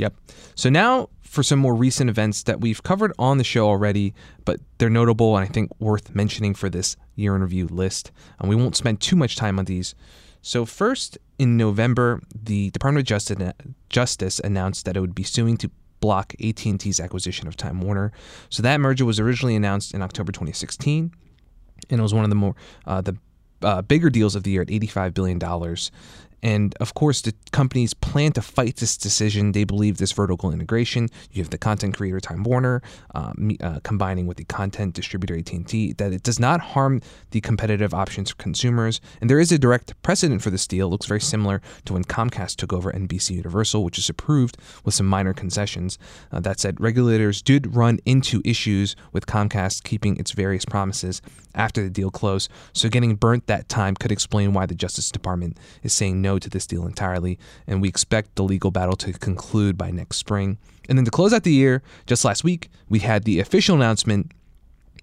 Yep. 0.00 0.14
So 0.54 0.70
now 0.70 1.10
for 1.20 1.42
some 1.42 1.58
more 1.58 1.74
recent 1.74 2.08
events 2.08 2.44
that 2.44 2.58
we've 2.58 2.82
covered 2.82 3.12
on 3.18 3.36
the 3.36 3.44
show 3.44 3.68
already, 3.68 4.14
but 4.46 4.58
they're 4.78 4.88
notable 4.88 5.36
and 5.36 5.46
I 5.46 5.52
think 5.52 5.70
worth 5.78 6.14
mentioning 6.14 6.54
for 6.54 6.70
this 6.70 6.96
year 7.16 7.36
in 7.36 7.42
review 7.42 7.66
list. 7.66 8.10
And 8.38 8.48
we 8.48 8.56
won't 8.56 8.76
spend 8.76 9.02
too 9.02 9.14
much 9.14 9.36
time 9.36 9.58
on 9.58 9.66
these. 9.66 9.94
So 10.40 10.64
first, 10.64 11.18
in 11.38 11.58
November, 11.58 12.22
the 12.34 12.70
Department 12.70 13.10
of 13.10 13.60
Justice 13.90 14.40
announced 14.40 14.86
that 14.86 14.96
it 14.96 15.00
would 15.00 15.14
be 15.14 15.22
suing 15.22 15.58
to 15.58 15.70
block 16.00 16.34
AT&T's 16.42 16.98
acquisition 16.98 17.46
of 17.46 17.58
Time 17.58 17.82
Warner. 17.82 18.10
So 18.48 18.62
that 18.62 18.80
merger 18.80 19.04
was 19.04 19.20
originally 19.20 19.54
announced 19.54 19.92
in 19.92 20.00
October 20.00 20.32
2016, 20.32 21.12
and 21.90 22.00
it 22.00 22.02
was 22.02 22.14
one 22.14 22.24
of 22.24 22.30
the 22.30 22.36
more 22.36 22.56
uh, 22.86 23.02
the 23.02 23.18
uh, 23.62 23.82
bigger 23.82 24.08
deals 24.08 24.34
of 24.34 24.44
the 24.44 24.50
year 24.50 24.62
at 24.62 24.68
$85 24.68 25.12
billion. 25.12 25.38
And 26.42 26.74
of 26.80 26.94
course, 26.94 27.20
the 27.22 27.34
companies 27.52 27.94
plan 27.94 28.32
to 28.32 28.42
fight 28.42 28.76
this 28.76 28.96
decision. 28.96 29.52
They 29.52 29.64
believe 29.64 29.98
this 29.98 30.12
vertical 30.12 30.52
integration. 30.52 31.08
You 31.32 31.42
have 31.42 31.50
the 31.50 31.58
content 31.58 31.96
creator 31.96 32.20
Time 32.20 32.42
Warner 32.42 32.82
uh, 33.14 33.32
uh, 33.60 33.80
combining 33.82 34.26
with 34.26 34.36
the 34.36 34.44
content 34.44 34.94
distributor 34.94 35.36
AT&T. 35.36 35.94
That 35.94 36.12
it 36.12 36.22
does 36.22 36.40
not 36.40 36.60
harm 36.60 37.00
the 37.30 37.40
competitive 37.40 37.92
options 37.92 38.30
for 38.30 38.36
consumers. 38.36 39.00
And 39.20 39.28
there 39.28 39.40
is 39.40 39.52
a 39.52 39.58
direct 39.58 40.00
precedent 40.02 40.42
for 40.42 40.50
this 40.50 40.66
deal. 40.66 40.86
It 40.86 40.90
looks 40.90 41.06
very 41.06 41.20
similar 41.20 41.60
to 41.84 41.92
when 41.94 42.04
Comcast 42.04 42.56
took 42.56 42.72
over 42.72 42.92
NBC 42.92 43.36
Universal, 43.36 43.84
which 43.84 43.98
is 43.98 44.08
approved 44.08 44.56
with 44.84 44.94
some 44.94 45.06
minor 45.06 45.34
concessions. 45.34 45.98
Uh, 46.32 46.40
that 46.40 46.60
said, 46.60 46.80
regulators 46.80 47.42
did 47.42 47.74
run 47.74 47.98
into 48.04 48.40
issues 48.44 48.96
with 49.12 49.26
Comcast 49.26 49.84
keeping 49.84 50.16
its 50.16 50.32
various 50.32 50.64
promises 50.64 51.20
after 51.54 51.82
the 51.82 51.90
deal 51.90 52.10
closed. 52.10 52.50
So 52.72 52.88
getting 52.88 53.16
burnt 53.16 53.46
that 53.46 53.68
time 53.68 53.94
could 53.94 54.12
explain 54.12 54.52
why 54.52 54.66
the 54.66 54.74
Justice 54.74 55.10
Department 55.10 55.56
is 55.82 55.92
saying 55.92 56.20
no 56.20 56.29
to 56.38 56.50
this 56.50 56.66
deal 56.66 56.86
entirely. 56.86 57.38
And 57.66 57.80
we 57.82 57.88
expect 57.88 58.36
the 58.36 58.42
legal 58.42 58.70
battle 58.70 58.96
to 58.96 59.12
conclude 59.12 59.76
by 59.76 59.90
next 59.90 60.16
spring. 60.16 60.58
And 60.88 60.98
then 60.98 61.04
to 61.04 61.10
close 61.10 61.32
out 61.32 61.44
the 61.44 61.52
year, 61.52 61.82
just 62.06 62.24
last 62.24 62.44
week, 62.44 62.70
we 62.88 63.00
had 63.00 63.24
the 63.24 63.40
official 63.40 63.76
announcement 63.76 64.32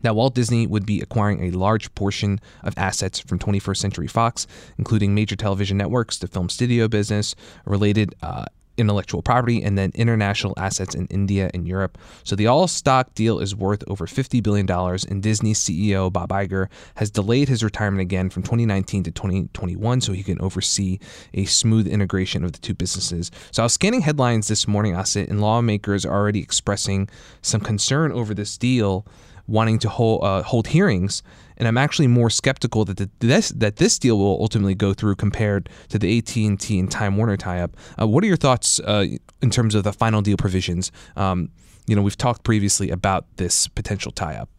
that 0.02 0.16
Walt 0.16 0.36
Disney 0.36 0.68
would 0.68 0.86
be 0.86 1.02
acquiring 1.02 1.44
a 1.46 1.52
large 1.52 1.94
portion 1.96 2.40
of 2.64 2.78
assets 2.78 3.20
from 3.20 3.40
21st 3.40 3.78
Century 3.78 4.08
Fox, 4.08 4.46
including 4.78 5.16
major 5.16 5.36
television 5.36 5.78
networks, 5.78 6.18
the 6.18 6.28
film 6.28 6.50
studio 6.50 6.88
business, 6.88 7.36
related 7.66 8.14
uh, 8.22 8.46
intellectual 8.78 9.22
property 9.22 9.62
and 9.64 9.78
then 9.78 9.92
international 9.96 10.54
assets 10.58 10.96
in 10.96 11.08
India 11.08 11.50
and 11.54 11.68
Europe. 11.68 11.98
So 12.24 12.36
the 12.36 12.48
all 12.48 12.68
stock 12.68 13.14
deal 13.14 13.40
is 13.40 13.56
worth 13.56 13.84
over 13.88 14.06
$50 14.06 14.42
billion, 14.44 14.70
and 15.10 15.24
Disney 15.24 15.54
CEO 15.54 16.12
Bob 16.12 16.30
Iger 16.30 16.68
has 16.96 17.10
delayed 17.10 17.50
his 17.50 17.64
retirement 17.64 18.02
again 18.02 18.30
from 18.30 18.44
2019 18.44 19.04
to 19.04 19.12
2021 19.12 20.02
so 20.02 20.14
he 20.14 20.24
can 20.24 20.42
oversee 20.42 21.00
a 21.34 21.46
smooth 21.46 21.88
integration 21.88 22.44
of 22.44 22.52
the 22.52 22.60
two 22.60 22.74
businesses. 22.74 23.32
So 23.52 23.64
I 23.64 23.66
was 23.66 23.74
scanning 23.74 24.02
headlines 24.02 24.48
this 24.48 24.68
morning, 24.68 24.94
Asit, 24.94 25.30
and 25.30 25.42
lawmakers 25.42 26.06
are 26.06 26.14
already 26.14 26.42
expressing 26.42 27.10
some 27.42 27.62
concern 27.62 28.12
over 28.12 28.34
this 28.34 28.58
deal, 28.58 29.06
wanting 29.48 29.80
to 29.80 29.90
hold, 29.90 30.24
uh, 30.24 30.44
hold 30.44 30.68
hearings 30.68 31.24
and 31.58 31.68
I'm 31.68 31.78
actually 31.78 32.08
more 32.08 32.30
skeptical 32.30 32.86
that 32.86 32.98
the, 32.98 33.10
this 33.20 33.50
that 33.50 33.78
this 33.78 34.00
deal 34.00 34.18
will 34.18 34.40
ultimately 34.40 34.76
go 34.76 34.94
through 34.94 35.16
compared 35.16 35.70
to 35.90 36.00
the 36.00 36.18
AT 36.18 36.36
and 36.38 36.60
T 36.60 36.80
and 36.80 36.90
Time 36.90 37.18
Warner 37.18 37.36
tie-up. 37.36 37.76
Uh, 38.00 38.08
what 38.08 38.24
are 38.24 38.28
your 38.28 38.38
thoughts 38.38 38.80
uh, 38.80 39.06
in 39.42 39.50
terms 39.50 39.76
of 39.76 39.84
the 39.84 39.92
final 39.92 40.22
deal 40.22 40.38
provisions? 40.38 40.92
Um, 41.16 41.50
you 41.88 41.96
know, 41.96 42.02
we've 42.02 42.18
talked 42.18 42.44
previously 42.44 42.90
about 42.92 43.26
this 43.38 43.68
potential 43.68 44.12
tie-up. 44.12 44.50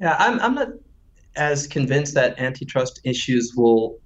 Yeah, 0.00 0.16
I'm, 0.18 0.38
I'm 0.40 0.54
not 0.54 0.68
as 1.36 1.66
convinced 1.66 2.14
that 2.14 2.38
antitrust 2.38 3.00
issues 3.04 3.54
will 3.56 3.98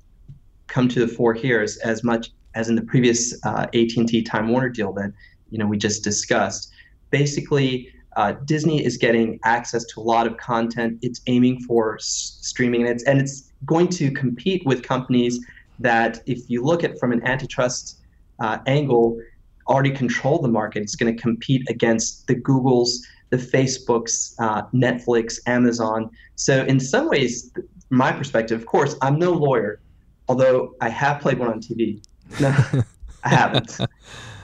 come 0.66 0.88
to 0.88 1.00
the 1.00 1.08
fore 1.08 1.34
here 1.34 1.60
as, 1.60 1.76
as 1.78 2.02
much 2.02 2.30
as 2.54 2.68
in 2.68 2.74
the 2.74 2.82
previous 2.82 3.38
uh, 3.44 3.66
AT&T 3.74 4.22
Time 4.22 4.48
Warner 4.48 4.68
deal 4.70 4.92
that 4.94 5.12
you 5.50 5.58
know 5.58 5.66
we 5.66 5.76
just 5.76 6.02
discussed. 6.04 6.72
Basically, 7.10 7.90
uh, 8.18 8.32
Disney 8.46 8.84
is 8.84 8.96
getting 8.96 9.38
access 9.44 9.84
to 9.84 10.00
a 10.00 10.02
lot 10.02 10.26
of 10.26 10.36
content. 10.38 10.98
It's 11.02 11.20
aiming 11.28 11.60
for 11.60 11.94
s- 11.94 12.38
streaming, 12.40 12.80
and 12.82 12.90
it's 12.90 13.04
and 13.04 13.20
it's 13.20 13.52
going 13.64 13.86
to 13.90 14.10
compete 14.10 14.66
with 14.66 14.82
companies 14.82 15.38
that, 15.78 16.20
if 16.26 16.50
you 16.50 16.64
look 16.64 16.82
at 16.82 16.98
from 16.98 17.12
an 17.12 17.24
antitrust 17.24 18.00
uh, 18.40 18.58
angle, 18.66 19.20
already 19.68 19.92
control 19.92 20.42
the 20.42 20.48
market. 20.48 20.82
It's 20.82 20.96
going 20.96 21.14
to 21.14 21.22
compete 21.22 21.62
against 21.70 22.26
the 22.26 22.34
Googles, 22.34 22.90
the 23.30 23.36
Facebooks, 23.36 24.34
uh, 24.40 24.62
Netflix, 24.74 25.38
Amazon. 25.46 26.10
So 26.34 26.64
in 26.64 26.80
some 26.80 27.08
ways, 27.08 27.52
from 27.54 27.98
my 27.98 28.10
perspective, 28.10 28.58
of 28.60 28.66
course, 28.66 28.96
I'm 29.00 29.20
no 29.20 29.30
lawyer, 29.30 29.80
although 30.28 30.74
I 30.80 30.88
have 30.88 31.20
played 31.20 31.38
one 31.38 31.50
on 31.50 31.60
TV. 31.60 32.02
No, 32.40 32.48
I 33.24 33.28
haven't. 33.28 33.78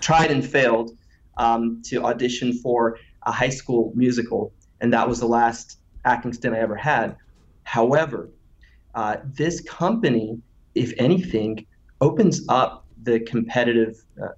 Tried 0.00 0.30
and 0.30 0.46
failed 0.46 0.96
um, 1.38 1.82
to 1.86 2.04
audition 2.04 2.52
for 2.58 2.98
a 3.26 3.32
high 3.32 3.48
school 3.48 3.92
musical, 3.94 4.52
and 4.80 4.92
that 4.92 5.08
was 5.08 5.20
the 5.20 5.26
last 5.26 5.78
acting 6.04 6.32
stint 6.32 6.54
I 6.54 6.58
ever 6.58 6.76
had. 6.76 7.16
However, 7.64 8.30
uh, 8.94 9.16
this 9.24 9.60
company, 9.60 10.40
if 10.74 10.92
anything, 10.98 11.66
opens 12.00 12.44
up 12.48 12.86
the 13.02 13.20
competitive 13.20 14.04
uh, 14.22 14.28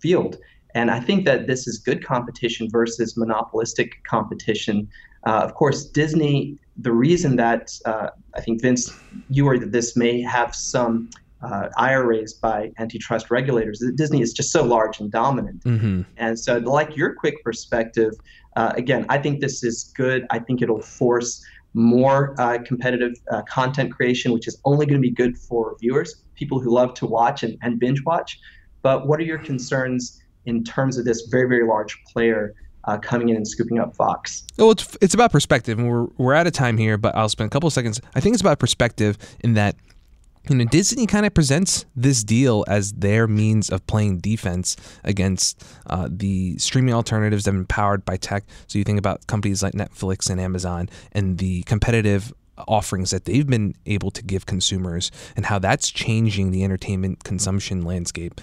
field. 0.00 0.36
And 0.74 0.90
I 0.90 1.00
think 1.00 1.24
that 1.24 1.46
this 1.46 1.66
is 1.66 1.78
good 1.78 2.04
competition 2.04 2.68
versus 2.70 3.16
monopolistic 3.16 4.02
competition. 4.04 4.88
Uh, 5.26 5.40
of 5.42 5.54
course, 5.54 5.86
Disney, 5.86 6.58
the 6.76 6.92
reason 6.92 7.36
that 7.36 7.72
uh, 7.84 8.10
I 8.34 8.40
think, 8.40 8.62
Vince, 8.62 8.92
you 9.30 9.44
that 9.58 9.72
this 9.72 9.96
may 9.96 10.20
have 10.22 10.54
some 10.54 11.10
uh, 11.42 11.68
raised 12.04 12.40
by 12.40 12.70
antitrust 12.78 13.30
regulators, 13.30 13.82
Disney 13.94 14.20
is 14.20 14.32
just 14.32 14.50
so 14.50 14.64
large 14.64 15.00
and 15.00 15.10
dominant. 15.10 15.62
Mm-hmm. 15.64 16.02
And 16.16 16.38
so, 16.38 16.58
like 16.58 16.96
your 16.96 17.14
quick 17.14 17.42
perspective, 17.44 18.12
uh, 18.56 18.72
again, 18.76 19.06
I 19.08 19.18
think 19.18 19.40
this 19.40 19.62
is 19.62 19.92
good. 19.96 20.26
I 20.30 20.38
think 20.40 20.62
it'll 20.62 20.82
force 20.82 21.44
more 21.74 22.34
uh, 22.40 22.58
competitive 22.66 23.12
uh, 23.30 23.42
content 23.42 23.92
creation, 23.92 24.32
which 24.32 24.48
is 24.48 24.60
only 24.64 24.86
going 24.86 25.00
to 25.00 25.06
be 25.06 25.10
good 25.10 25.38
for 25.38 25.76
viewers, 25.80 26.22
people 26.34 26.58
who 26.60 26.70
love 26.74 26.94
to 26.94 27.06
watch 27.06 27.42
and, 27.42 27.56
and 27.62 27.78
binge 27.78 28.02
watch. 28.04 28.38
But 28.82 29.06
what 29.06 29.20
are 29.20 29.24
your 29.24 29.38
concerns 29.38 30.20
in 30.46 30.64
terms 30.64 30.96
of 30.98 31.04
this 31.04 31.28
very, 31.30 31.48
very 31.48 31.66
large 31.66 32.02
player 32.12 32.54
uh, 32.84 32.96
coming 32.98 33.28
in 33.28 33.36
and 33.36 33.46
scooping 33.46 33.78
up 33.78 33.94
Fox? 33.94 34.44
Well, 34.56 34.70
it's, 34.70 34.96
it's 35.00 35.14
about 35.14 35.30
perspective, 35.30 35.78
and 35.78 35.88
we're, 35.88 36.06
we're 36.16 36.34
out 36.34 36.46
of 36.46 36.52
time 36.52 36.78
here, 36.78 36.96
but 36.96 37.14
I'll 37.14 37.28
spend 37.28 37.48
a 37.48 37.50
couple 37.50 37.66
of 37.66 37.72
seconds. 37.72 38.00
I 38.14 38.20
think 38.20 38.34
it's 38.34 38.40
about 38.40 38.58
perspective 38.58 39.18
in 39.40 39.54
that 39.54 39.76
you 40.48 40.56
know, 40.56 40.64
Disney 40.64 41.06
kind 41.06 41.26
of 41.26 41.34
presents 41.34 41.84
this 41.94 42.24
deal 42.24 42.64
as 42.68 42.92
their 42.92 43.26
means 43.26 43.70
of 43.70 43.86
playing 43.86 44.18
defense 44.18 44.76
against 45.04 45.62
uh, 45.86 46.08
the 46.10 46.58
streaming 46.58 46.94
alternatives 46.94 47.44
that 47.44 47.52
have 47.52 47.58
been 47.58 47.66
powered 47.66 48.04
by 48.04 48.16
tech. 48.16 48.44
So 48.66 48.78
you 48.78 48.84
think 48.84 48.98
about 48.98 49.26
companies 49.26 49.62
like 49.62 49.74
Netflix 49.74 50.30
and 50.30 50.40
Amazon 50.40 50.88
and 51.12 51.38
the 51.38 51.62
competitive 51.64 52.32
offerings 52.66 53.10
that 53.10 53.24
they've 53.24 53.46
been 53.46 53.74
able 53.86 54.10
to 54.10 54.22
give 54.22 54.46
consumers 54.46 55.10
and 55.36 55.46
how 55.46 55.58
that's 55.58 55.90
changing 55.90 56.50
the 56.50 56.64
entertainment 56.64 57.22
consumption 57.24 57.82
landscape. 57.82 58.40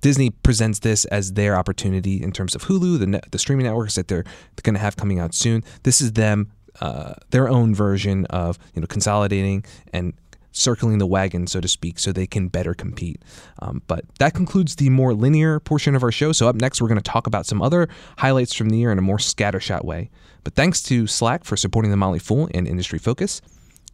Disney 0.00 0.30
presents 0.30 0.80
this 0.80 1.04
as 1.06 1.32
their 1.32 1.56
opportunity 1.56 2.22
in 2.22 2.30
terms 2.30 2.54
of 2.54 2.64
Hulu, 2.64 2.98
the, 2.98 3.20
the 3.30 3.38
streaming 3.38 3.66
networks 3.66 3.96
that 3.96 4.08
they're, 4.08 4.22
they're 4.22 4.62
going 4.62 4.74
to 4.74 4.80
have 4.80 4.96
coming 4.96 5.18
out 5.18 5.34
soon. 5.34 5.64
This 5.82 6.00
is 6.00 6.12
them 6.12 6.52
uh, 6.80 7.14
their 7.30 7.48
own 7.48 7.74
version 7.74 8.24
of 8.26 8.58
you 8.74 8.80
know 8.80 8.86
consolidating 8.86 9.64
and 9.92 10.12
circling 10.52 10.98
the 10.98 11.06
wagon, 11.06 11.46
so 11.46 11.60
to 11.60 11.68
speak, 11.68 11.98
so 11.98 12.12
they 12.12 12.26
can 12.26 12.48
better 12.48 12.74
compete. 12.74 13.22
Um, 13.60 13.82
but 13.86 14.04
that 14.18 14.34
concludes 14.34 14.76
the 14.76 14.90
more 14.90 15.14
linear 15.14 15.60
portion 15.60 15.94
of 15.94 16.02
our 16.02 16.12
show. 16.12 16.32
So, 16.32 16.48
up 16.48 16.56
next, 16.56 16.80
we're 16.80 16.88
going 16.88 17.00
to 17.00 17.10
talk 17.10 17.26
about 17.26 17.46
some 17.46 17.62
other 17.62 17.88
highlights 18.18 18.54
from 18.54 18.70
the 18.70 18.78
year 18.78 18.92
in 18.92 18.98
a 18.98 19.02
more 19.02 19.18
scattershot 19.18 19.84
way. 19.84 20.10
But 20.44 20.54
thanks 20.54 20.82
to 20.84 21.06
Slack 21.06 21.44
for 21.44 21.56
supporting 21.56 21.90
the 21.90 21.96
Motley 21.96 22.18
Fool 22.18 22.48
and 22.54 22.66
Industry 22.66 22.98
Focus. 22.98 23.40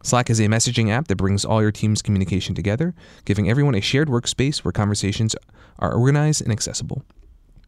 Slack 0.03 0.29
is 0.29 0.39
a 0.39 0.43
messaging 0.43 0.91
app 0.91 1.07
that 1.07 1.15
brings 1.15 1.43
all 1.43 1.61
your 1.61 1.71
team's 1.71 2.03
communication 2.03 2.53
together, 2.53 2.93
giving 3.25 3.49
everyone 3.49 3.73
a 3.73 3.81
shared 3.81 4.07
workspace 4.07 4.63
where 4.63 4.71
conversations 4.71 5.35
are 5.79 5.93
organized 5.93 6.43
and 6.43 6.51
accessible. 6.51 7.03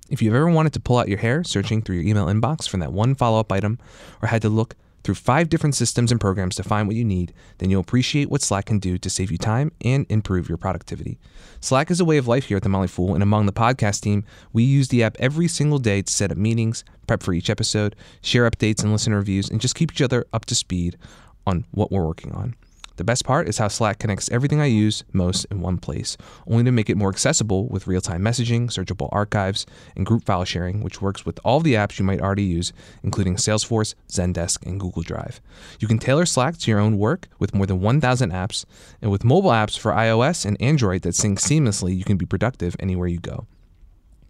If 0.09 0.21
you've 0.21 0.35
ever 0.35 0.49
wanted 0.49 0.73
to 0.73 0.79
pull 0.79 0.99
out 0.99 1.09
your 1.09 1.17
hair 1.17 1.43
searching 1.43 1.81
through 1.81 1.97
your 1.97 2.05
email 2.05 2.27
inbox 2.27 2.69
for 2.69 2.77
that 2.77 2.93
one 2.93 3.15
follow 3.15 3.39
up 3.39 3.51
item, 3.51 3.79
or 4.21 4.27
had 4.27 4.41
to 4.43 4.49
look 4.49 4.75
through 5.07 5.15
five 5.15 5.47
different 5.47 5.73
systems 5.73 6.11
and 6.11 6.19
programs 6.19 6.53
to 6.53 6.63
find 6.63 6.85
what 6.85 6.97
you 6.97 7.05
need, 7.05 7.33
then 7.59 7.69
you'll 7.69 7.79
appreciate 7.79 8.29
what 8.29 8.41
Slack 8.41 8.65
can 8.65 8.77
do 8.77 8.97
to 8.97 9.09
save 9.09 9.31
you 9.31 9.37
time 9.37 9.71
and 9.79 10.05
improve 10.09 10.49
your 10.49 10.57
productivity. 10.57 11.17
Slack 11.61 11.89
is 11.89 12.01
a 12.01 12.05
way 12.05 12.17
of 12.17 12.27
life 12.27 12.47
here 12.47 12.57
at 12.57 12.63
the 12.63 12.67
Motley 12.67 12.89
Fool, 12.89 13.13
and 13.13 13.23
among 13.23 13.45
the 13.45 13.53
podcast 13.53 14.01
team, 14.01 14.25
we 14.51 14.63
use 14.63 14.89
the 14.89 15.03
app 15.03 15.15
every 15.17 15.47
single 15.47 15.79
day 15.79 16.01
to 16.01 16.11
set 16.11 16.29
up 16.29 16.37
meetings, 16.37 16.83
prep 17.07 17.23
for 17.23 17.31
each 17.31 17.49
episode, 17.49 17.95
share 18.21 18.51
updates 18.51 18.83
and 18.83 18.91
listen 18.91 19.13
reviews, 19.13 19.49
and 19.49 19.61
just 19.61 19.75
keep 19.75 19.93
each 19.93 20.01
other 20.01 20.25
up 20.33 20.43
to 20.43 20.55
speed 20.55 20.97
on 21.45 21.63
what 21.71 21.89
we're 21.89 22.05
working 22.05 22.33
on. 22.33 22.53
The 22.97 23.03
best 23.03 23.25
part 23.25 23.47
is 23.47 23.59
how 23.59 23.67
Slack 23.67 23.99
connects 23.99 24.29
everything 24.31 24.59
I 24.59 24.65
use 24.65 25.03
most 25.13 25.45
in 25.51 25.61
one 25.61 25.77
place, 25.77 26.17
only 26.47 26.63
to 26.63 26.71
make 26.71 26.89
it 26.89 26.97
more 26.97 27.09
accessible 27.09 27.67
with 27.67 27.85
real 27.85 28.01
time 28.01 28.23
messaging, 28.23 28.67
searchable 28.67 29.09
archives, 29.11 29.67
and 29.95 30.05
group 30.05 30.25
file 30.25 30.45
sharing, 30.45 30.81
which 30.81 31.01
works 31.01 31.23
with 31.25 31.39
all 31.45 31.59
the 31.59 31.75
apps 31.75 31.99
you 31.99 32.05
might 32.05 32.21
already 32.21 32.43
use, 32.43 32.73
including 33.03 33.35
Salesforce, 33.35 33.93
Zendesk, 34.09 34.65
and 34.65 34.79
Google 34.79 35.03
Drive. 35.03 35.39
You 35.79 35.87
can 35.87 35.99
tailor 35.99 36.25
Slack 36.25 36.57
to 36.57 36.71
your 36.71 36.79
own 36.79 36.97
work 36.97 37.27
with 37.37 37.53
more 37.53 37.67
than 37.67 37.81
1,000 37.81 38.31
apps, 38.31 38.65
and 38.99 39.11
with 39.11 39.23
mobile 39.23 39.51
apps 39.51 39.77
for 39.77 39.91
iOS 39.91 40.43
and 40.43 40.59
Android 40.59 41.03
that 41.03 41.13
sync 41.13 41.39
seamlessly, 41.39 41.95
you 41.95 42.03
can 42.03 42.17
be 42.17 42.25
productive 42.25 42.75
anywhere 42.79 43.07
you 43.07 43.19
go. 43.19 43.45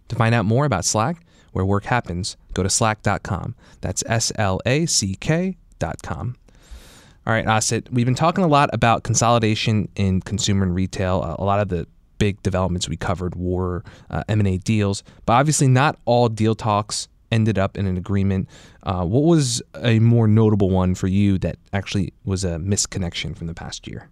To 0.10 0.15
find 0.15 0.36
out 0.36 0.46
more 0.46 0.65
about 0.65 0.84
Slack, 0.84 1.26
where 1.54 1.65
work 1.65 1.86
happens, 1.86 2.36
go 2.54 2.63
to 2.63 2.70
slack.com. 2.70 3.56
That's 3.80 4.04
S 4.08 4.32
L 4.36 4.60
A 4.65 4.86
C 4.86 5.15
K.com. 5.15 6.36
All 7.28 7.34
right, 7.34 7.46
Asit, 7.46 7.92
we've 7.92 8.06
been 8.06 8.16
talking 8.16 8.46
a 8.46 8.48
lot 8.48 8.70
about 8.72 9.04
consolidation 9.04 9.90
in 9.98 10.22
consumer 10.22 10.63
and 10.63 10.74
retail. 10.74 11.36
A 11.38 11.44
lot 11.44 11.60
of 11.60 11.68
the 11.68 11.86
big 12.20 12.42
developments 12.42 12.88
we 12.88 12.96
covered 12.96 13.36
were 13.36 13.84
uh, 14.10 14.24
M&A 14.30 14.60
deals, 14.60 15.04
but 15.26 15.34
obviously 15.34 15.68
not 15.68 16.00
all 16.06 16.30
deal 16.30 16.56
talks 16.56 17.10
ended 17.30 17.60
up 17.60 17.78
in 17.78 17.86
an 17.86 17.98
agreement. 17.98 18.48
Uh, 18.84 19.04
what 19.04 19.26
was 19.26 19.62
a 19.76 20.00
more 20.00 20.26
notable 20.26 20.70
one 20.70 20.96
for 20.96 21.08
you 21.08 21.38
that 21.40 21.58
actually 21.74 22.13
was 22.24 22.46
a 22.46 22.52
misconnection 22.60 23.38
from 23.38 23.48
the 23.48 23.54
past 23.54 23.90
year? 23.90 24.10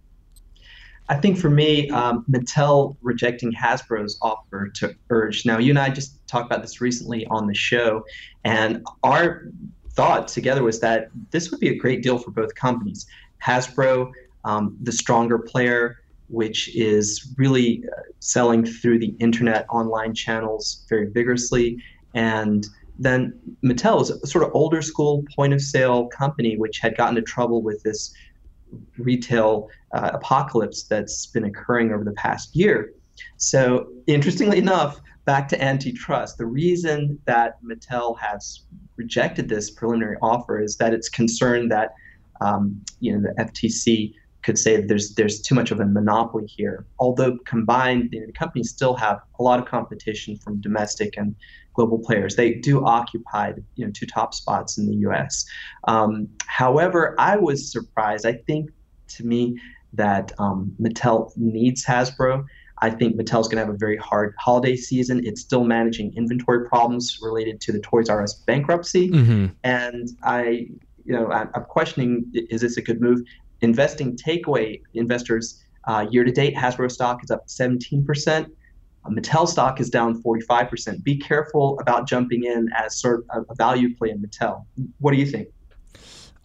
I 1.08 1.16
think 1.16 1.38
for 1.38 1.48
me, 1.48 1.88
um, 1.90 2.22
Mattel 2.30 2.96
rejecting 3.00 3.50
Hasbro's 3.50 4.18
offer 4.20 4.68
to 4.74 4.94
Urge. 5.08 5.46
Now, 5.46 5.56
you 5.56 5.70
and 5.70 5.78
I 5.78 5.88
just 5.88 6.18
talked 6.26 6.46
about 6.46 6.60
this 6.60 6.82
recently 6.82 7.26
on 7.28 7.46
the 7.46 7.54
show, 7.54 8.04
and 8.44 8.84
our 9.02 9.48
thought 9.96 10.28
together 10.28 10.62
was 10.62 10.78
that 10.80 11.08
this 11.30 11.50
would 11.50 11.60
be 11.60 11.70
a 11.70 11.74
great 11.74 12.02
deal 12.02 12.18
for 12.18 12.30
both 12.30 12.54
companies. 12.54 13.06
Hasbro, 13.42 14.12
um, 14.44 14.76
the 14.82 14.92
stronger 14.92 15.38
player, 15.38 15.98
which 16.28 16.74
is 16.76 17.34
really 17.36 17.82
uh, 17.90 18.02
selling 18.20 18.64
through 18.64 18.98
the 18.98 19.14
internet 19.18 19.66
online 19.70 20.14
channels 20.14 20.84
very 20.88 21.10
vigorously, 21.10 21.82
and 22.14 22.66
then 22.98 23.38
Mattel 23.64 24.00
is 24.00 24.10
a 24.10 24.26
sort 24.26 24.44
of 24.44 24.50
older 24.54 24.80
school 24.80 25.24
point 25.34 25.52
of 25.52 25.60
sale 25.60 26.06
company 26.06 26.56
which 26.56 26.78
had 26.78 26.96
gotten 26.96 27.16
into 27.16 27.30
trouble 27.30 27.62
with 27.62 27.82
this 27.82 28.14
retail 28.98 29.68
uh, 29.92 30.10
apocalypse 30.14 30.84
that's 30.84 31.26
been 31.26 31.44
occurring 31.44 31.92
over 31.92 32.04
the 32.04 32.12
past 32.12 32.56
year. 32.56 32.92
So, 33.36 33.88
interestingly 34.06 34.58
enough, 34.58 35.00
back 35.24 35.48
to 35.48 35.62
antitrust, 35.62 36.38
the 36.38 36.46
reason 36.46 37.18
that 37.26 37.62
Mattel 37.62 38.18
has 38.18 38.64
rejected 38.96 39.48
this 39.48 39.70
preliminary 39.70 40.16
offer 40.22 40.60
is 40.60 40.76
that 40.76 40.94
it's 40.94 41.08
concerned 41.08 41.70
that 41.70 41.94
um, 42.40 42.80
you 43.00 43.12
know 43.12 43.20
the 43.20 43.44
FTC 43.44 44.12
could 44.42 44.58
say 44.58 44.80
there's 44.80 45.14
there's 45.14 45.40
too 45.40 45.54
much 45.54 45.70
of 45.70 45.80
a 45.80 45.84
monopoly 45.84 46.46
here. 46.46 46.86
Although 47.00 47.38
combined, 47.44 48.10
you 48.12 48.20
know, 48.20 48.26
the 48.26 48.32
companies 48.32 48.70
still 48.70 48.94
have 48.94 49.20
a 49.40 49.42
lot 49.42 49.58
of 49.58 49.66
competition 49.66 50.36
from 50.36 50.60
domestic 50.60 51.16
and 51.16 51.34
global 51.74 51.98
players. 51.98 52.36
They 52.36 52.54
do 52.54 52.84
occupy 52.84 53.52
you 53.74 53.84
know 53.84 53.92
two 53.92 54.06
top 54.06 54.32
spots 54.34 54.78
in 54.78 54.86
the 54.86 54.94
U.S. 55.08 55.44
Um, 55.88 56.28
however, 56.46 57.16
I 57.18 57.36
was 57.36 57.70
surprised. 57.70 58.24
I 58.24 58.34
think 58.34 58.70
to 59.08 59.26
me 59.26 59.58
that 59.92 60.32
um, 60.38 60.74
Mattel 60.80 61.32
needs 61.36 61.84
Hasbro. 61.84 62.44
I 62.78 62.90
think 62.90 63.16
Mattel's 63.16 63.48
going 63.48 63.56
to 63.56 63.64
have 63.64 63.74
a 63.74 63.78
very 63.78 63.96
hard 63.96 64.34
holiday 64.38 64.76
season. 64.76 65.24
It's 65.24 65.40
still 65.40 65.64
managing 65.64 66.14
inventory 66.14 66.68
problems 66.68 67.18
related 67.22 67.60
to 67.62 67.72
the 67.72 67.80
Toys 67.80 68.08
R 68.08 68.22
Us 68.22 68.34
bankruptcy, 68.34 69.10
mm-hmm. 69.10 69.46
and 69.64 70.10
I, 70.22 70.68
you 71.04 71.12
know, 71.12 71.30
I'm, 71.30 71.48
I'm, 71.54 71.64
questioning: 71.64 72.30
is 72.34 72.60
this 72.60 72.76
a 72.76 72.82
good 72.82 73.00
move? 73.00 73.20
Investing 73.62 74.16
takeaway 74.16 74.82
investors 74.92 75.64
uh, 75.84 76.06
year 76.10 76.24
to 76.24 76.32
date, 76.32 76.54
Hasbro 76.54 76.90
stock 76.90 77.24
is 77.24 77.30
up 77.30 77.44
17 77.46 78.04
percent. 78.04 78.48
Mattel 79.10 79.46
stock 79.46 79.80
is 79.80 79.88
down 79.88 80.20
45%. 80.22 81.02
Be 81.04 81.16
careful 81.16 81.78
about 81.80 82.08
jumping 82.08 82.44
in 82.44 82.68
as 82.76 83.00
sort 83.00 83.24
of 83.30 83.46
a 83.48 83.54
value 83.54 83.94
play 83.94 84.10
in 84.10 84.20
Mattel. 84.20 84.64
What 84.98 85.12
do 85.12 85.18
you 85.18 85.26
think? 85.26 85.48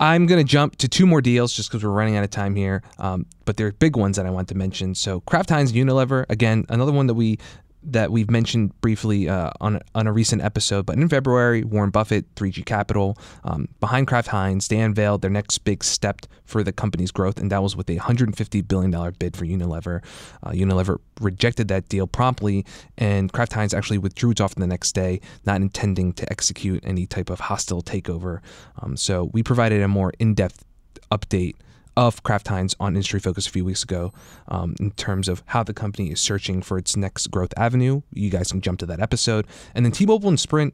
I'm 0.02 0.26
going 0.26 0.44
to 0.44 0.50
jump 0.50 0.78
to 0.78 0.88
two 0.88 1.06
more 1.06 1.22
deals 1.22 1.54
just 1.54 1.70
because 1.70 1.84
we're 1.84 1.92
running 1.92 2.18
out 2.18 2.24
of 2.24 2.32
time 2.32 2.56
here. 2.56 2.82
Um, 2.98 3.28
but 3.46 3.56
they're 3.56 3.72
big 3.72 3.96
ones 3.96 4.18
that 4.18 4.26
I 4.26 4.32
want 4.32 4.50
to 4.50 4.56
mention. 4.56 4.96
So 4.96 5.20
Kraft 5.22 5.52
Heinz 5.52 5.74
Unilever, 5.74 6.26
again, 6.28 6.66
another 6.70 6.92
one 6.92 7.06
that 7.06 7.14
we 7.14 7.38
that 7.84 8.12
we've 8.12 8.30
mentioned 8.30 8.80
briefly 8.82 9.28
uh, 9.28 9.52
on 9.60 9.80
on 9.96 10.08
a 10.08 10.14
recent 10.14 10.42
episode, 10.42 10.86
but 10.86 10.98
in 10.98 11.08
February, 11.10 11.64
Warren 11.64 11.90
Buffett, 11.90 12.34
3G 12.36 12.66
Capital, 12.66 13.18
um, 13.44 13.68
behind 13.80 14.08
Kraft 14.08 14.30
Heinz, 14.30 14.68
they 14.68 14.80
unveiled 14.80 15.22
their 15.22 15.32
next 15.32 15.60
big 15.60 15.84
step 15.84 16.22
for 16.46 16.64
the 16.64 16.72
company's 16.72 17.12
growth, 17.12 17.40
and 17.40 17.52
that 17.52 17.64
was 17.64 17.76
with 17.76 17.90
a 17.90 17.96
150 17.96 18.62
billion 18.62 18.92
dollar 18.92 19.12
bid 19.12 19.36
for 19.36 19.46
Unilever. 19.46 20.04
Uh, 20.44 20.52
Unilever 20.52 20.98
rejected 21.20 21.68
that 21.70 21.90
deal 21.90 22.08
promptly, 22.08 22.66
and 22.98 23.32
Kraft 23.32 23.54
Heinz 23.54 23.74
actually 23.74 23.98
withdrew 23.98 24.32
its 24.32 24.42
offer 24.42 24.56
the 24.56 24.68
next 24.68 24.94
day, 24.94 25.22
not 25.46 25.62
intending 25.62 26.14
to 26.14 26.30
execute 26.32 26.84
any 26.86 27.06
type 27.06 27.30
of 27.30 27.40
hostile 27.40 27.82
takeover. 27.82 28.42
Um, 28.82 28.96
so 28.98 29.30
we 29.34 29.44
provided 29.44 29.82
a 29.82 29.88
more 29.88 30.14
in 30.20 30.34
depth 30.34 30.64
update 31.12 31.56
of 31.98 32.24
Kraft 32.24 32.48
Heinz 32.48 32.76
on 32.80 32.96
Industry 32.96 33.20
Focus 33.20 33.48
a 33.48 33.52
few 33.52 33.66
weeks 33.66 33.84
ago 33.84 34.14
um, 34.48 34.76
in 34.80 34.92
terms 34.92 35.28
of 35.28 35.44
how 35.48 35.64
the 35.64 35.74
company 35.74 36.12
is 36.12 36.20
searching 36.20 36.62
for 36.62 36.78
its 36.78 36.96
next 36.96 37.28
growth 37.28 37.54
avenue. 37.58 38.02
You 38.14 38.30
guys 38.30 38.52
can 38.52 38.62
jump 38.62 38.80
to 38.80 38.86
that 38.88 39.00
episode. 39.00 39.46
And 39.76 39.86
then 39.86 39.92
T 39.92 40.06
Mobile 40.06 40.30
and 40.30 40.40
Sprint 40.40 40.74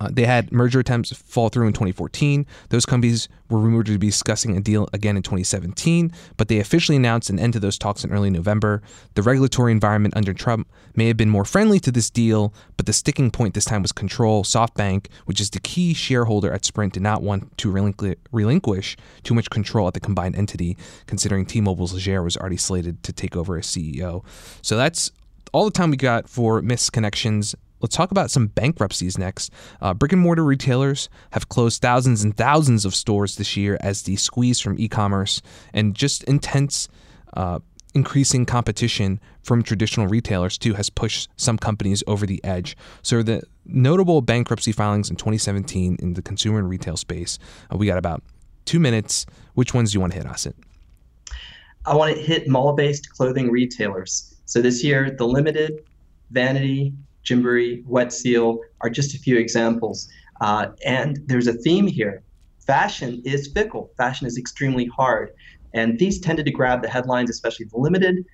uh, 0.00 0.08
they 0.12 0.26
had 0.26 0.52
merger 0.52 0.80
attempts 0.80 1.12
fall 1.12 1.48
through 1.48 1.66
in 1.66 1.72
2014. 1.72 2.46
Those 2.68 2.84
companies 2.84 3.28
were 3.48 3.58
rumored 3.58 3.86
to 3.86 3.98
be 3.98 4.08
discussing 4.08 4.56
a 4.56 4.60
deal 4.60 4.88
again 4.92 5.16
in 5.16 5.22
2017, 5.22 6.12
but 6.36 6.48
they 6.48 6.58
officially 6.58 6.96
announced 6.96 7.30
an 7.30 7.38
end 7.38 7.52
to 7.54 7.60
those 7.60 7.78
talks 7.78 8.04
in 8.04 8.12
early 8.12 8.30
November. 8.30 8.82
The 9.14 9.22
regulatory 9.22 9.72
environment 9.72 10.16
under 10.16 10.34
Trump 10.34 10.68
may 10.94 11.06
have 11.08 11.16
been 11.16 11.30
more 11.30 11.44
friendly 11.44 11.80
to 11.80 11.92
this 11.92 12.10
deal, 12.10 12.52
but 12.76 12.86
the 12.86 12.92
sticking 12.92 13.30
point 13.30 13.54
this 13.54 13.64
time 13.64 13.82
was 13.82 13.92
control. 13.92 14.44
SoftBank, 14.44 15.06
which 15.24 15.40
is 15.40 15.50
the 15.50 15.60
key 15.60 15.94
shareholder 15.94 16.52
at 16.52 16.64
Sprint, 16.64 16.94
did 16.94 17.02
not 17.02 17.22
want 17.22 17.56
to 17.58 17.70
relinquish 18.32 18.96
too 19.22 19.34
much 19.34 19.50
control 19.50 19.88
at 19.88 19.94
the 19.94 20.00
combined 20.00 20.36
entity, 20.36 20.76
considering 21.06 21.46
T-Mobile's 21.46 22.00
share 22.00 22.22
was 22.22 22.36
already 22.36 22.56
slated 22.56 23.02
to 23.04 23.12
take 23.12 23.36
over 23.36 23.56
as 23.56 23.66
CEO. 23.66 24.24
So 24.62 24.76
that's 24.76 25.10
all 25.52 25.64
the 25.64 25.70
time 25.70 25.90
we 25.90 25.96
got 25.96 26.28
for 26.28 26.60
missed 26.60 26.92
connections 26.92 27.54
Let's 27.80 27.96
talk 27.96 28.10
about 28.10 28.30
some 28.30 28.46
bankruptcies 28.48 29.18
next. 29.18 29.52
Uh, 29.80 29.94
brick 29.94 30.12
and 30.12 30.20
mortar 30.20 30.44
retailers 30.44 31.08
have 31.32 31.48
closed 31.48 31.82
thousands 31.82 32.24
and 32.24 32.36
thousands 32.36 32.84
of 32.84 32.94
stores 32.94 33.36
this 33.36 33.56
year 33.56 33.76
as 33.80 34.02
the 34.02 34.16
squeeze 34.16 34.60
from 34.60 34.78
e 34.78 34.88
commerce 34.88 35.42
and 35.74 35.94
just 35.94 36.24
intense 36.24 36.88
uh, 37.34 37.58
increasing 37.94 38.44
competition 38.44 39.18
from 39.42 39.62
traditional 39.62 40.06
retailers 40.06 40.58
too 40.58 40.74
has 40.74 40.90
pushed 40.90 41.30
some 41.36 41.56
companies 41.56 42.02
over 42.06 42.26
the 42.26 42.42
edge. 42.44 42.76
So 43.02 43.22
the 43.22 43.42
notable 43.64 44.20
bankruptcy 44.20 44.72
filings 44.72 45.08
in 45.08 45.16
2017 45.16 45.96
in 46.00 46.14
the 46.14 46.22
consumer 46.22 46.58
and 46.58 46.68
retail 46.68 46.96
space, 46.96 47.38
uh, 47.72 47.76
we 47.76 47.86
got 47.86 47.98
about 47.98 48.22
two 48.66 48.78
minutes. 48.78 49.24
Which 49.54 49.72
ones 49.72 49.92
do 49.92 49.96
you 49.96 50.00
want 50.00 50.12
to 50.12 50.18
hit, 50.18 50.26
Asit? 50.26 50.52
I 51.86 51.94
want 51.94 52.14
to 52.14 52.20
hit 52.20 52.48
mall-based 52.48 53.10
clothing 53.10 53.50
retailers. 53.50 54.34
So 54.44 54.60
this 54.60 54.84
year, 54.84 55.10
the 55.10 55.26
Limited, 55.26 55.84
Vanity, 56.30 56.92
Gymboree, 57.26 57.84
Wet 57.86 58.12
Seal 58.12 58.60
are 58.80 58.88
just 58.88 59.14
a 59.14 59.18
few 59.18 59.36
examples. 59.36 60.08
Uh, 60.40 60.68
and 60.84 61.20
there's 61.26 61.46
a 61.46 61.52
theme 61.52 61.86
here. 61.86 62.22
Fashion 62.66 63.22
is 63.24 63.48
fickle. 63.48 63.90
Fashion 63.96 64.26
is 64.26 64.38
extremely 64.38 64.86
hard. 64.86 65.30
And 65.74 65.98
these 65.98 66.20
tended 66.20 66.46
to 66.46 66.52
grab 66.52 66.82
the 66.82 66.88
headlines, 66.88 67.30
especially 67.30 67.66
the 67.66 67.76
limited. 67.76 68.24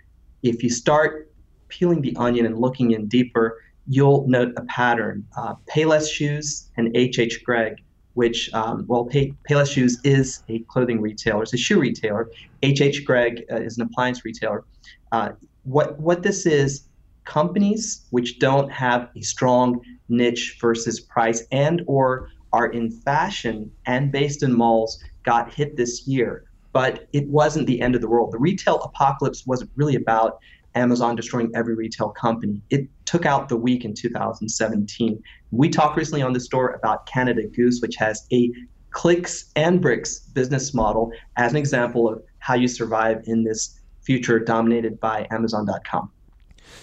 If 0.43 0.63
you 0.63 0.71
start 0.71 1.33
peeling 1.69 2.03
the 2.03 2.15
onion 2.17 2.47
and 2.47 2.59
looking 2.59 2.93
in 2.93 3.09
deeper, 3.09 3.59
you'll 3.87 4.27
note 4.29 4.53
a 4.57 4.63
pattern. 4.65 5.27
Uh, 5.37 5.55
Payless 5.71 6.09
Shoes 6.11 6.71
and 6.77 6.95
H.H. 6.97 7.43
Gregg, 7.45 7.83
which, 8.15 8.53
um, 8.53 8.85
well, 8.87 9.05
Pay- 9.05 9.35
Payless 9.49 9.73
Shoes 9.73 9.99
is 10.05 10.43
a 10.49 10.61
clothing 10.61 11.01
retailer, 11.01 11.43
it's 11.43 11.55
a 11.55 11.57
shoe 11.57 11.81
retailer. 11.81 12.31
H.H. 12.63 13.05
Gregg 13.05 13.45
uh, 13.51 13.57
is 13.57 13.77
an 13.79 13.83
appliance 13.85 14.25
retailer. 14.25 14.65
Uh, 15.11 15.31
what, 15.65 15.99
what 15.99 16.23
this 16.23 16.47
is, 16.47 16.89
companies 17.25 18.07
which 18.11 18.39
don't 18.39 18.71
have 18.71 19.09
a 19.17 19.23
strong 19.23 19.81
niche 20.09 20.59
versus 20.61 21.01
price 21.01 21.45
and 21.53 21.83
or 21.87 22.29
are 22.53 22.67
in 22.67 22.91
fashion 22.91 23.71
and 23.87 24.13
based 24.13 24.43
in 24.43 24.53
malls 24.53 25.03
got 25.25 25.53
hit 25.53 25.77
this 25.77 26.07
year. 26.07 26.45
But 26.73 27.09
it 27.13 27.29
wasn't 27.29 27.67
the 27.67 27.81
end 27.81 27.95
of 27.95 28.01
the 28.01 28.09
world. 28.09 28.33
The 28.33 28.39
retail 28.39 28.81
apocalypse 28.83 29.47
wasn't 29.47 29.71
really 29.77 29.97
about 29.97 30.39
amazon 30.75 31.15
destroying 31.15 31.51
every 31.55 31.75
retail 31.75 32.09
company. 32.09 32.61
It 32.71 32.89
took 33.05 33.27
out 33.27 33.49
the 33.49 33.57
weak 33.57 33.85
in 33.85 33.93
2017 33.95 35.23
we 35.51 35.69
talked 35.69 35.99
recently 35.99 36.23
on 36.23 36.33
the 36.33 36.41
store 36.41 36.71
about 36.71 37.05
canada 37.05 37.43
goose 37.55 37.81
which 37.83 37.95
has 37.97 38.27
a 38.33 38.51
clicks 38.91 39.51
and 39.55 39.83
bricks 39.83 40.21
business 40.21 40.73
model 40.73 41.13
as 41.37 41.53
an 41.53 41.59
example 41.59 42.09
of 42.09 42.23
how 42.39 42.55
you 42.55 42.67
survive 42.67 43.21
in 43.27 43.45
this 43.45 43.79
future 44.01 44.39
dominated 44.39 44.99
by 44.99 45.27
amazon.com 45.31 46.11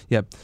Yep. 0.08 0.34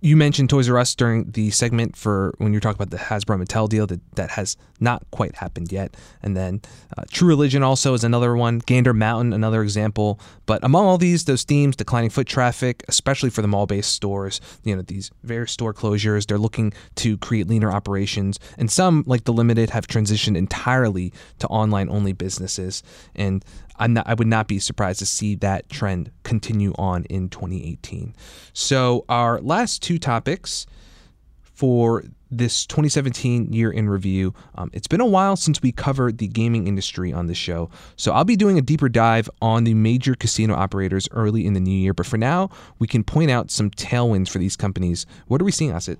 You 0.00 0.16
mentioned 0.16 0.50
Toys 0.50 0.68
R 0.68 0.78
Us 0.78 0.96
during 0.96 1.30
the 1.30 1.50
segment 1.50 1.94
for 1.94 2.34
when 2.38 2.52
you 2.52 2.56
are 2.56 2.60
talking 2.60 2.82
about 2.82 2.90
the 2.90 2.96
Hasbro 2.96 3.40
Mattel 3.40 3.68
deal 3.68 3.86
that, 3.86 4.00
that 4.16 4.30
has 4.30 4.56
not 4.80 5.04
quite 5.12 5.36
happened 5.36 5.70
yet. 5.70 5.96
And 6.24 6.36
then 6.36 6.60
uh, 6.98 7.04
True 7.12 7.28
Religion 7.28 7.62
also 7.62 7.94
is 7.94 8.02
another 8.02 8.34
one. 8.34 8.58
Gander 8.58 8.92
Mountain, 8.92 9.32
another 9.32 9.62
example. 9.62 10.18
But 10.44 10.64
among 10.64 10.86
all 10.86 10.98
these, 10.98 11.26
those 11.26 11.44
themes, 11.44 11.76
declining 11.76 12.10
foot 12.10 12.26
traffic, 12.26 12.82
especially 12.88 13.30
for 13.30 13.42
the 13.42 13.48
mall 13.48 13.66
based 13.66 13.92
stores, 13.92 14.40
you 14.64 14.74
know, 14.74 14.82
these 14.82 15.12
various 15.22 15.52
store 15.52 15.72
closures, 15.72 16.26
they're 16.26 16.36
looking 16.36 16.72
to 16.96 17.16
create 17.18 17.46
leaner 17.46 17.70
operations. 17.70 18.40
And 18.58 18.68
some, 18.68 19.04
like 19.06 19.22
the 19.22 19.32
Limited, 19.32 19.70
have 19.70 19.86
transitioned 19.86 20.36
entirely 20.36 21.12
to 21.38 21.46
online 21.46 21.88
only 21.88 22.12
businesses. 22.12 22.82
And 23.14 23.44
not, 23.86 24.06
i 24.08 24.14
would 24.14 24.26
not 24.26 24.48
be 24.48 24.58
surprised 24.58 24.98
to 25.00 25.06
see 25.06 25.34
that 25.36 25.68
trend 25.68 26.10
continue 26.22 26.72
on 26.78 27.04
in 27.04 27.28
2018. 27.28 28.14
So, 28.52 29.04
our 29.08 29.40
last 29.40 29.82
two 29.82 29.98
topics 29.98 30.66
for 31.42 32.04
this 32.30 32.66
2017 32.66 33.52
year 33.52 33.70
in 33.70 33.88
review. 33.88 34.34
Um, 34.56 34.70
it's 34.72 34.88
been 34.88 35.00
a 35.00 35.06
while 35.06 35.36
since 35.36 35.62
we 35.62 35.72
covered 35.72 36.18
the 36.18 36.26
gaming 36.26 36.66
industry 36.66 37.12
on 37.12 37.26
this 37.26 37.38
show, 37.38 37.70
so 37.96 38.12
I'll 38.12 38.24
be 38.24 38.36
doing 38.36 38.58
a 38.58 38.62
deeper 38.62 38.88
dive 38.88 39.30
on 39.40 39.64
the 39.64 39.74
major 39.74 40.14
casino 40.14 40.54
operators 40.54 41.08
early 41.12 41.46
in 41.46 41.52
the 41.52 41.60
new 41.60 41.76
year. 41.76 41.94
But 41.94 42.06
for 42.06 42.18
now, 42.18 42.50
we 42.78 42.86
can 42.86 43.04
point 43.04 43.30
out 43.30 43.50
some 43.50 43.70
tailwinds 43.70 44.28
for 44.28 44.38
these 44.38 44.56
companies. 44.56 45.06
What 45.28 45.40
are 45.40 45.44
we 45.44 45.52
seeing, 45.52 45.70
Asit? 45.70 45.98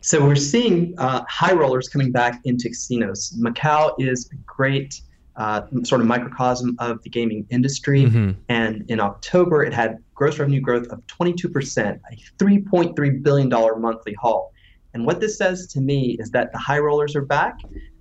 So 0.00 0.24
we're 0.24 0.36
seeing 0.36 0.94
uh, 0.98 1.24
high 1.28 1.52
rollers 1.52 1.88
coming 1.88 2.10
back 2.10 2.40
into 2.44 2.68
casinos. 2.68 3.36
Macau 3.38 3.94
is 3.98 4.28
a 4.32 4.36
great 4.46 5.00
uh, 5.36 5.62
sort 5.84 6.00
of 6.00 6.06
microcosm 6.06 6.76
of 6.78 7.02
the 7.02 7.10
gaming 7.10 7.46
industry. 7.50 8.04
Mm-hmm. 8.04 8.32
And 8.48 8.84
in 8.90 9.00
October, 9.00 9.62
it 9.64 9.72
had 9.72 9.98
gross 10.14 10.38
revenue 10.38 10.60
growth 10.60 10.86
of 10.88 11.00
22%, 11.06 12.00
a 12.10 12.16
$3.3 12.42 13.22
billion 13.22 13.48
monthly 13.48 14.14
haul. 14.14 14.52
And 14.92 15.06
what 15.06 15.20
this 15.20 15.38
says 15.38 15.66
to 15.68 15.80
me 15.80 16.16
is 16.18 16.30
that 16.32 16.52
the 16.52 16.58
high 16.58 16.78
rollers 16.78 17.14
are 17.14 17.24
back, 17.24 17.58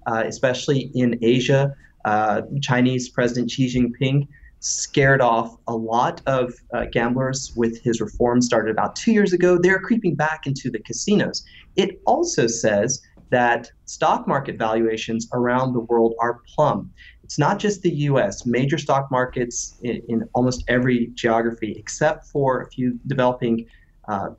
uh, 0.08 0.24
especially 0.26 0.92
in 0.96 1.18
Asia. 1.22 1.74
Uh, 2.06 2.42
Chinese 2.62 3.10
President 3.10 3.52
Xi 3.52 3.68
Jinping 3.68 4.28
scared 4.60 5.22
off 5.22 5.56
a 5.68 5.76
lot 5.76 6.22
of 6.26 6.54
uh, 6.74 6.86
gamblers 6.92 7.54
with 7.56 7.82
his 7.82 8.02
reform 8.02 8.42
started 8.42 8.72
about 8.72 8.96
two 8.96 9.12
years 9.12 9.34
ago. 9.34 9.58
They're 9.58 9.80
creeping 9.80 10.16
back 10.16 10.46
into 10.46 10.70
the 10.70 10.80
casinos. 10.80 11.46
It 11.76 12.02
also 12.06 12.48
says 12.48 13.02
that 13.30 13.72
stock 13.86 14.28
market 14.28 14.58
valuations 14.58 15.28
around 15.34 15.74
the 15.74 15.80
world 15.82 16.16
are 16.20 16.42
plumb. 16.56 16.92
It's 17.30 17.38
not 17.38 17.60
just 17.60 17.84
the 17.84 17.92
US, 18.10 18.48
major 18.48 18.80
stock 18.80 19.12
markets 19.12 19.78
in, 19.84 20.02
in 20.10 20.28
almost 20.34 20.64
every 20.68 21.12
geography, 21.14 21.76
except 21.78 22.26
for 22.26 22.64
a 22.64 22.72
few 22.72 23.00
developing 23.06 23.68
uh, 24.08 24.30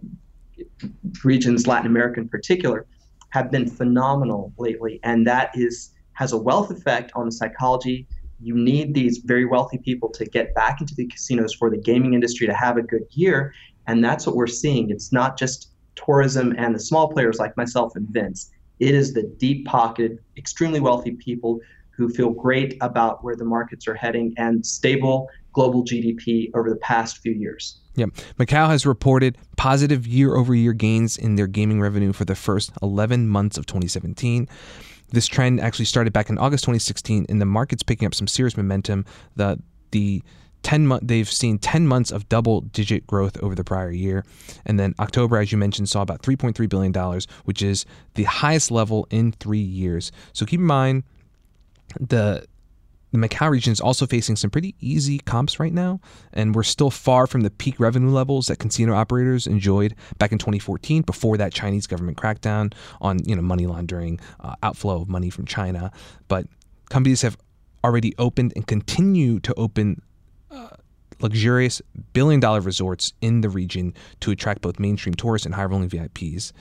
regions, 1.22 1.68
Latin 1.68 1.86
America 1.86 2.18
in 2.18 2.28
particular, 2.28 2.86
have 3.28 3.48
been 3.52 3.70
phenomenal 3.70 4.52
lately. 4.58 4.98
And 5.04 5.24
that 5.28 5.52
is 5.54 5.92
has 6.14 6.32
a 6.32 6.36
wealth 6.36 6.72
effect 6.72 7.12
on 7.14 7.26
the 7.26 7.30
psychology. 7.30 8.08
You 8.40 8.56
need 8.56 8.92
these 8.92 9.18
very 9.18 9.44
wealthy 9.44 9.78
people 9.78 10.08
to 10.08 10.24
get 10.24 10.52
back 10.56 10.80
into 10.80 10.96
the 10.96 11.06
casinos 11.06 11.54
for 11.54 11.70
the 11.70 11.78
gaming 11.78 12.14
industry 12.14 12.48
to 12.48 12.54
have 12.54 12.76
a 12.76 12.82
good 12.82 13.04
year. 13.12 13.54
And 13.86 14.04
that's 14.04 14.26
what 14.26 14.34
we're 14.34 14.48
seeing. 14.48 14.90
It's 14.90 15.12
not 15.12 15.38
just 15.38 15.70
tourism 15.94 16.56
and 16.58 16.74
the 16.74 16.80
small 16.80 17.06
players 17.12 17.38
like 17.38 17.56
myself 17.56 17.94
and 17.94 18.08
Vince. 18.08 18.50
It 18.80 18.96
is 18.96 19.12
the 19.12 19.32
deep 19.38 19.64
pocketed, 19.66 20.18
extremely 20.36 20.80
wealthy 20.80 21.12
people 21.12 21.60
who 22.00 22.08
feel 22.08 22.30
great 22.30 22.78
about 22.80 23.22
where 23.22 23.36
the 23.36 23.44
markets 23.44 23.86
are 23.86 23.94
heading 23.94 24.32
and 24.38 24.64
stable 24.64 25.28
global 25.52 25.84
GDP 25.84 26.50
over 26.54 26.70
the 26.70 26.76
past 26.76 27.18
few 27.18 27.32
years. 27.32 27.78
Yep. 27.96 28.10
Macau 28.38 28.68
has 28.68 28.86
reported 28.86 29.36
positive 29.58 30.06
year 30.06 30.34
over 30.34 30.54
year 30.54 30.72
gains 30.72 31.18
in 31.18 31.36
their 31.36 31.46
gaming 31.46 31.78
revenue 31.78 32.14
for 32.14 32.24
the 32.24 32.34
first 32.34 32.72
11 32.82 33.28
months 33.28 33.58
of 33.58 33.66
2017. 33.66 34.48
This 35.08 35.26
trend 35.26 35.60
actually 35.60 35.84
started 35.84 36.14
back 36.14 36.30
in 36.30 36.38
August 36.38 36.64
2016, 36.64 37.26
and 37.28 37.38
the 37.38 37.44
market's 37.44 37.82
picking 37.82 38.06
up 38.06 38.14
some 38.14 38.26
serious 38.26 38.56
momentum. 38.56 39.04
The 39.36 39.60
the 39.90 40.22
10 40.62 40.86
month 40.86 41.02
they've 41.04 41.30
seen 41.30 41.58
10 41.58 41.86
months 41.86 42.10
of 42.10 42.28
double 42.28 42.60
digit 42.60 43.06
growth 43.06 43.42
over 43.42 43.54
the 43.54 43.64
prior 43.64 43.90
year 43.90 44.24
and 44.66 44.78
then 44.78 44.94
october 44.98 45.38
as 45.38 45.50
you 45.50 45.56
mentioned 45.56 45.88
saw 45.88 46.02
about 46.02 46.20
3.3 46.20 46.68
billion 46.68 46.92
dollars 46.92 47.26
which 47.44 47.62
is 47.62 47.86
the 48.14 48.24
highest 48.24 48.70
level 48.70 49.06
in 49.10 49.32
3 49.32 49.58
years 49.58 50.12
so 50.34 50.44
keep 50.44 50.60
in 50.60 50.66
mind 50.66 51.02
the 51.98 52.46
the 53.12 53.18
Macau 53.18 53.50
region 53.50 53.72
is 53.72 53.80
also 53.80 54.06
facing 54.06 54.36
some 54.36 54.50
pretty 54.50 54.74
easy 54.80 55.18
comps 55.18 55.58
right 55.58 55.72
now, 55.72 56.00
and 56.32 56.54
we're 56.54 56.62
still 56.62 56.90
far 56.90 57.26
from 57.26 57.40
the 57.40 57.50
peak 57.50 57.80
revenue 57.80 58.10
levels 58.10 58.46
that 58.46 58.58
casino 58.58 58.94
operators 58.94 59.46
enjoyed 59.46 59.96
back 60.18 60.30
in 60.30 60.38
2014 60.38 61.02
before 61.02 61.36
that 61.36 61.52
Chinese 61.52 61.86
government 61.86 62.16
crackdown 62.16 62.72
on 63.00 63.18
you 63.24 63.34
know 63.34 63.42
money 63.42 63.66
laundering, 63.66 64.20
uh, 64.40 64.54
outflow 64.62 65.02
of 65.02 65.08
money 65.08 65.30
from 65.30 65.44
China. 65.44 65.90
But 66.28 66.46
companies 66.88 67.22
have 67.22 67.36
already 67.82 68.14
opened 68.18 68.52
and 68.54 68.66
continue 68.66 69.40
to 69.40 69.54
open 69.54 70.02
uh, 70.50 70.68
luxurious 71.20 71.82
billion 72.12 72.38
dollar 72.38 72.60
resorts 72.60 73.12
in 73.20 73.40
the 73.40 73.48
region 73.48 73.94
to 74.20 74.30
attract 74.30 74.62
both 74.62 74.78
mainstream 74.78 75.14
tourists 75.14 75.46
and 75.46 75.54
high 75.54 75.64
rolling 75.64 75.88
VIPs. 75.88 76.52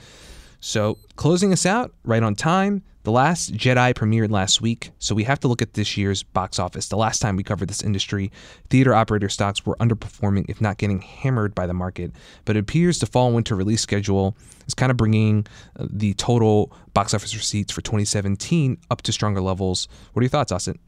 So, 0.62 0.98
closing 1.16 1.52
us 1.52 1.64
out 1.64 1.94
right 2.04 2.22
on 2.22 2.34
time, 2.34 2.82
The 3.02 3.10
Last 3.10 3.54
Jedi 3.54 3.94
premiered 3.94 4.30
last 4.30 4.60
week, 4.60 4.90
so 4.98 5.14
we 5.14 5.24
have 5.24 5.40
to 5.40 5.48
look 5.48 5.62
at 5.62 5.72
this 5.72 5.96
year's 5.96 6.22
box 6.22 6.58
office. 6.58 6.88
The 6.88 6.98
last 6.98 7.20
time 7.20 7.34
we 7.34 7.42
covered 7.42 7.68
this 7.68 7.82
industry, 7.82 8.30
theater 8.68 8.94
operator 8.94 9.30
stocks 9.30 9.64
were 9.64 9.74
underperforming, 9.76 10.44
if 10.50 10.60
not 10.60 10.76
getting 10.76 11.00
hammered 11.00 11.54
by 11.54 11.66
the 11.66 11.72
market. 11.72 12.12
But 12.44 12.56
it 12.56 12.60
appears 12.60 12.98
the 12.98 13.06
fall 13.06 13.32
winter 13.32 13.54
release 13.54 13.80
schedule 13.80 14.36
is 14.66 14.74
kind 14.74 14.90
of 14.90 14.98
bringing 14.98 15.46
uh, 15.78 15.86
the 15.88 16.12
total 16.14 16.76
box 16.92 17.14
office 17.14 17.34
receipts 17.34 17.72
for 17.72 17.80
2017 17.80 18.76
up 18.90 19.00
to 19.02 19.12
stronger 19.12 19.40
levels. 19.40 19.88
What 20.12 20.20
are 20.20 20.24
your 20.24 20.30
thoughts, 20.30 20.52
Austin? 20.52 20.78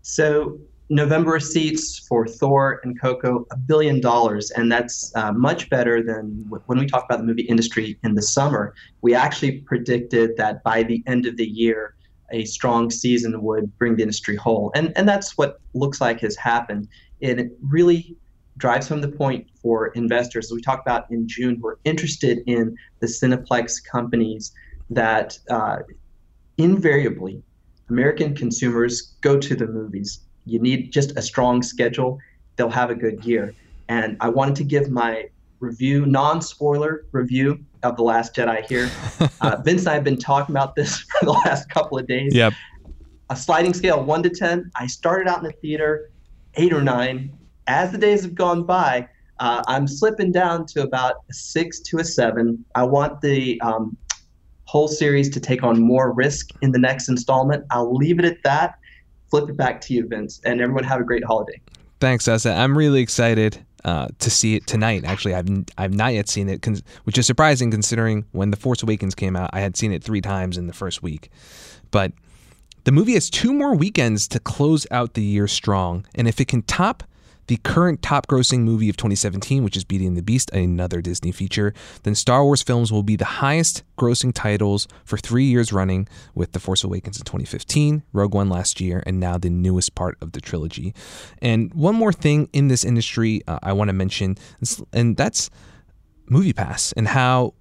So 0.00 0.60
November 0.92 1.30
receipts 1.30 2.00
for 2.00 2.26
Thor 2.26 2.80
and 2.82 3.00
Coco, 3.00 3.46
a 3.52 3.56
billion 3.56 4.00
dollars, 4.00 4.50
and 4.50 4.70
that's 4.70 5.14
uh, 5.14 5.32
much 5.32 5.70
better 5.70 6.02
than 6.02 6.44
when 6.66 6.80
we 6.80 6.86
talk 6.86 7.04
about 7.04 7.18
the 7.18 7.24
movie 7.24 7.42
industry 7.42 7.96
in 8.02 8.14
the 8.14 8.22
summer. 8.22 8.74
We 9.00 9.14
actually 9.14 9.60
predicted 9.60 10.36
that 10.36 10.64
by 10.64 10.82
the 10.82 11.00
end 11.06 11.26
of 11.26 11.36
the 11.36 11.46
year, 11.46 11.94
a 12.32 12.44
strong 12.44 12.90
season 12.90 13.40
would 13.40 13.76
bring 13.78 13.96
the 13.96 14.02
industry 14.02 14.34
whole, 14.34 14.72
and 14.74 14.92
and 14.96 15.08
that's 15.08 15.38
what 15.38 15.60
looks 15.74 16.00
like 16.00 16.20
has 16.20 16.34
happened. 16.36 16.88
It 17.20 17.52
really 17.62 18.16
drives 18.56 18.88
home 18.88 19.00
the 19.00 19.08
point 19.08 19.46
for 19.62 19.88
investors. 19.88 20.46
As 20.46 20.52
we 20.52 20.60
talked 20.60 20.86
about 20.86 21.08
in 21.08 21.28
June, 21.28 21.60
we're 21.60 21.76
interested 21.84 22.40
in 22.46 22.76
the 22.98 23.06
Cineplex 23.06 23.76
companies 23.84 24.52
that 24.90 25.38
uh, 25.50 25.78
invariably 26.58 27.44
American 27.88 28.34
consumers 28.34 29.14
go 29.20 29.38
to 29.38 29.54
the 29.54 29.66
movies 29.66 30.20
you 30.44 30.58
need 30.58 30.92
just 30.92 31.16
a 31.16 31.22
strong 31.22 31.62
schedule. 31.62 32.18
They'll 32.56 32.70
have 32.70 32.90
a 32.90 32.94
good 32.94 33.24
year. 33.24 33.54
And 33.88 34.16
I 34.20 34.28
wanted 34.28 34.56
to 34.56 34.64
give 34.64 34.90
my 34.90 35.28
review, 35.60 36.06
non-spoiler 36.06 37.06
review 37.12 37.64
of 37.82 37.96
The 37.96 38.02
Last 38.02 38.34
Jedi 38.34 38.64
here. 38.66 38.90
Uh, 39.42 39.56
Vince 39.64 39.82
and 39.82 39.88
I 39.88 39.94
have 39.94 40.04
been 40.04 40.18
talking 40.18 40.54
about 40.54 40.74
this 40.74 40.98
for 41.18 41.24
the 41.24 41.32
last 41.32 41.70
couple 41.70 41.98
of 41.98 42.06
days. 42.06 42.34
Yep. 42.34 42.52
A 43.30 43.36
sliding 43.36 43.72
scale, 43.72 44.04
one 44.04 44.22
to 44.22 44.28
ten. 44.28 44.70
I 44.76 44.86
started 44.86 45.28
out 45.28 45.38
in 45.38 45.44
the 45.44 45.52
theater, 45.52 46.10
eight 46.56 46.74
or 46.74 46.82
nine. 46.82 47.32
As 47.66 47.90
the 47.90 47.96
days 47.96 48.22
have 48.22 48.34
gone 48.34 48.64
by, 48.64 49.08
uh, 49.38 49.62
I'm 49.66 49.88
slipping 49.88 50.30
down 50.30 50.66
to 50.66 50.82
about 50.82 51.24
a 51.30 51.32
six 51.32 51.80
to 51.80 52.00
a 52.00 52.04
seven. 52.04 52.62
I 52.74 52.82
want 52.82 53.22
the 53.22 53.58
um, 53.62 53.96
whole 54.64 54.88
series 54.88 55.30
to 55.30 55.40
take 55.40 55.62
on 55.62 55.80
more 55.80 56.12
risk 56.12 56.50
in 56.60 56.70
the 56.70 56.78
next 56.78 57.08
installment. 57.08 57.64
I'll 57.70 57.94
leave 57.94 58.18
it 58.18 58.26
at 58.26 58.42
that 58.44 58.74
flip 59.30 59.48
it 59.48 59.56
back 59.56 59.80
to 59.82 59.94
you, 59.94 60.06
Vince, 60.06 60.40
and 60.44 60.60
everyone 60.60 60.84
have 60.84 61.00
a 61.00 61.04
great 61.04 61.24
holiday. 61.24 61.60
Thanks, 62.00 62.26
Asit. 62.26 62.56
I'm 62.56 62.76
really 62.76 63.00
excited 63.00 63.64
uh, 63.84 64.08
to 64.18 64.30
see 64.30 64.56
it 64.56 64.66
tonight. 64.66 65.04
Actually, 65.04 65.34
I've 65.34 65.48
I've 65.78 65.94
not 65.94 66.12
yet 66.14 66.28
seen 66.28 66.48
it, 66.48 66.66
which 67.04 67.18
is 67.18 67.26
surprising 67.26 67.70
considering 67.70 68.24
when 68.32 68.50
The 68.50 68.56
Force 68.56 68.82
Awakens 68.82 69.14
came 69.14 69.36
out, 69.36 69.50
I 69.52 69.60
had 69.60 69.76
seen 69.76 69.92
it 69.92 70.02
three 70.02 70.20
times 70.20 70.58
in 70.58 70.66
the 70.66 70.72
first 70.72 71.02
week. 71.02 71.30
But 71.90 72.12
the 72.84 72.92
movie 72.92 73.14
has 73.14 73.28
two 73.28 73.52
more 73.52 73.74
weekends 73.74 74.26
to 74.28 74.40
close 74.40 74.86
out 74.90 75.14
the 75.14 75.22
year 75.22 75.46
strong, 75.46 76.06
and 76.14 76.26
if 76.26 76.40
it 76.40 76.48
can 76.48 76.62
top 76.62 77.04
the 77.50 77.56
current 77.64 78.00
top 78.00 78.28
grossing 78.28 78.60
movie 78.60 78.88
of 78.88 78.96
2017, 78.96 79.64
which 79.64 79.76
is 79.76 79.82
Beauty 79.82 80.06
and 80.06 80.16
the 80.16 80.22
Beast, 80.22 80.52
another 80.52 81.00
Disney 81.00 81.32
feature, 81.32 81.74
then 82.04 82.14
Star 82.14 82.44
Wars 82.44 82.62
films 82.62 82.92
will 82.92 83.02
be 83.02 83.16
the 83.16 83.24
highest 83.24 83.82
grossing 83.98 84.32
titles 84.32 84.86
for 85.04 85.18
three 85.18 85.46
years 85.46 85.72
running, 85.72 86.06
with 86.32 86.52
The 86.52 86.60
Force 86.60 86.84
Awakens 86.84 87.18
in 87.18 87.24
2015, 87.24 88.04
Rogue 88.12 88.34
One 88.34 88.48
last 88.48 88.80
year, 88.80 89.02
and 89.04 89.18
now 89.18 89.36
the 89.36 89.50
newest 89.50 89.96
part 89.96 90.16
of 90.20 90.30
the 90.30 90.40
trilogy. 90.40 90.94
And 91.42 91.74
one 91.74 91.96
more 91.96 92.12
thing 92.12 92.48
in 92.52 92.68
this 92.68 92.84
industry 92.84 93.42
uh, 93.48 93.58
I 93.64 93.72
want 93.72 93.88
to 93.88 93.94
mention, 93.94 94.36
and 94.92 95.16
that's 95.16 95.50
MoviePass 96.30 96.92
and 96.96 97.08
how 97.08 97.54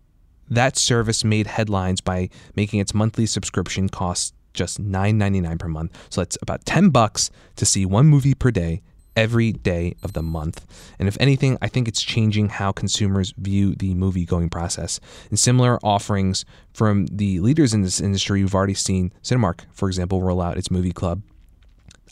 that 0.52 0.78
service 0.78 1.24
made 1.24 1.48
headlines 1.48 2.00
by 2.00 2.30
making 2.56 2.80
its 2.80 2.94
monthly 2.94 3.26
subscription 3.26 3.90
cost 3.90 4.36
just 4.54 4.80
$9.99 4.80 5.58
per 5.58 5.68
month. 5.68 5.98
So 6.12 6.22
that's 6.22 6.38
about 6.44 6.64
10 6.66 6.90
bucks 6.92 7.32
to 7.56 7.66
see 7.66 7.88
one 7.88 8.06
movie 8.06 8.36
per 8.36 8.52
day 8.52 8.84
every 9.20 9.52
day 9.52 9.94
of 10.02 10.14
the 10.14 10.24
month. 10.24 10.66
And 10.98 11.10
if 11.10 11.18
anything, 11.20 11.58
I 11.62 11.68
think 11.68 11.90
it's 11.90 12.02
changing 12.02 12.48
how 12.48 12.72
consumers 12.72 13.34
view 13.38 13.76
the 13.76 13.94
movie 13.94 14.24
going 14.24 14.50
process. 14.50 15.02
And 15.30 15.38
similar 15.38 15.78
offerings 15.84 16.46
from 16.74 17.06
the 17.08 17.42
leaders 17.42 17.74
in 17.74 17.82
this 17.82 18.00
industry, 18.00 18.40
you've 18.40 18.56
already 18.56 18.76
seen 18.76 19.12
Cinemark, 19.22 19.66
for 19.74 19.90
example, 19.90 20.22
roll 20.22 20.42
out 20.42 20.58
its 20.58 20.72
movie 20.72 20.94
club. 20.94 21.22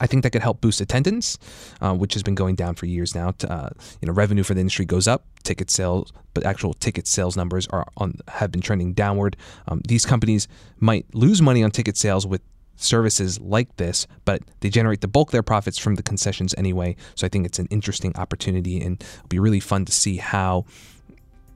I 0.02 0.06
think 0.06 0.24
that 0.24 0.32
could 0.32 0.42
help 0.42 0.60
boost 0.60 0.82
attendance, 0.82 1.40
uh, 1.80 1.96
which 1.96 2.14
has 2.14 2.24
been 2.24 2.36
going 2.36 2.56
down 2.56 2.76
for 2.76 2.86
years 2.86 3.16
now. 3.16 3.32
To, 3.32 3.52
uh, 3.52 3.70
you 4.02 4.08
know, 4.08 4.14
revenue 4.14 4.44
for 4.44 4.54
the 4.54 4.60
industry 4.60 4.86
goes 4.86 5.08
up, 5.08 5.24
ticket 5.44 5.72
sales, 5.72 6.12
but 6.34 6.46
actual 6.46 6.74
ticket 6.74 7.08
sales 7.08 7.38
numbers 7.38 7.68
are 7.68 7.88
on 7.96 8.20
have 8.28 8.52
been 8.52 8.62
trending 8.62 8.94
downward. 8.94 9.38
Um, 9.68 9.82
these 9.88 10.06
companies 10.06 10.50
might 10.78 11.06
lose 11.16 11.42
money 11.42 11.64
on 11.64 11.72
ticket 11.72 11.96
sales 11.96 12.28
with 12.28 12.42
services 12.78 13.40
like 13.40 13.76
this, 13.76 14.08
but 14.24 14.42
they 14.62 14.70
generate 14.70 15.02
the 15.02 15.08
bulk 15.08 15.30
of 15.30 15.32
their 15.34 15.44
profits 15.44 15.78
from 15.78 15.96
the 15.96 16.04
concessions 16.04 16.56
anyway. 16.58 16.96
So 17.16 17.26
I 17.26 17.30
think 17.30 17.46
it's 17.46 17.60
an 17.60 17.68
interesting 17.70 18.16
opportunity 18.16 18.82
and 18.82 19.02
it'll 19.02 19.28
be 19.28 19.40
really 19.40 19.60
fun 19.60 19.86
to 19.86 19.92
see 19.92 20.18
how 20.18 20.66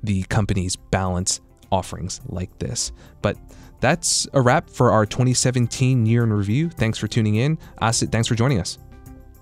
the 0.04 0.24
companies 0.24 0.76
balance 0.76 1.40
offerings 1.72 2.22
like 2.28 2.58
this. 2.60 2.92
But 3.22 3.38
that's 3.80 4.28
a 4.34 4.42
wrap 4.42 4.70
for 4.70 4.92
our 4.92 5.06
2017 5.06 6.06
year 6.06 6.24
in 6.24 6.34
review. 6.34 6.70
Thanks 6.70 6.98
for 6.98 7.08
tuning 7.08 7.36
in. 7.36 7.58
Asit, 7.82 8.12
thanks 8.12 8.28
for 8.28 8.36
joining 8.36 8.60
us. 8.60 8.78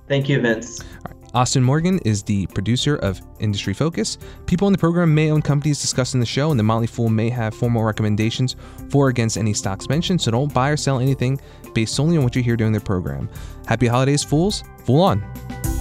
Thank 0.07 0.29
you, 0.29 0.41
Vince. 0.41 0.83
Austin 1.35 1.61
Morgan 1.61 1.99
is 1.99 2.23
the 2.23 2.47
producer 2.47 2.95
of 2.95 3.21
Industry 3.39 3.73
Focus. 3.73 4.17
People 4.47 4.67
in 4.67 4.71
the 4.71 4.79
program 4.79 5.13
may 5.13 5.29
own 5.29 5.43
companies 5.43 5.79
discussed 5.79 6.15
in 6.15 6.19
the 6.19 6.25
show, 6.25 6.49
and 6.49 6.59
the 6.59 6.63
Motley 6.63 6.87
Fool 6.87 7.09
may 7.09 7.29
have 7.29 7.53
formal 7.53 7.83
recommendations 7.83 8.55
for 8.89 9.05
or 9.05 9.09
against 9.09 9.37
any 9.37 9.53
stocks 9.53 9.87
mentioned, 9.87 10.19
so 10.19 10.31
don't 10.31 10.51
buy 10.51 10.69
or 10.69 10.77
sell 10.77 10.99
anything 10.99 11.39
based 11.73 11.95
solely 11.95 12.17
on 12.17 12.23
what 12.23 12.35
you 12.35 12.43
hear 12.43 12.57
during 12.57 12.73
the 12.73 12.79
program. 12.79 13.29
Happy 13.65 13.87
holidays, 13.87 14.23
fools. 14.23 14.63
Fool 14.85 15.01
on. 15.01 15.78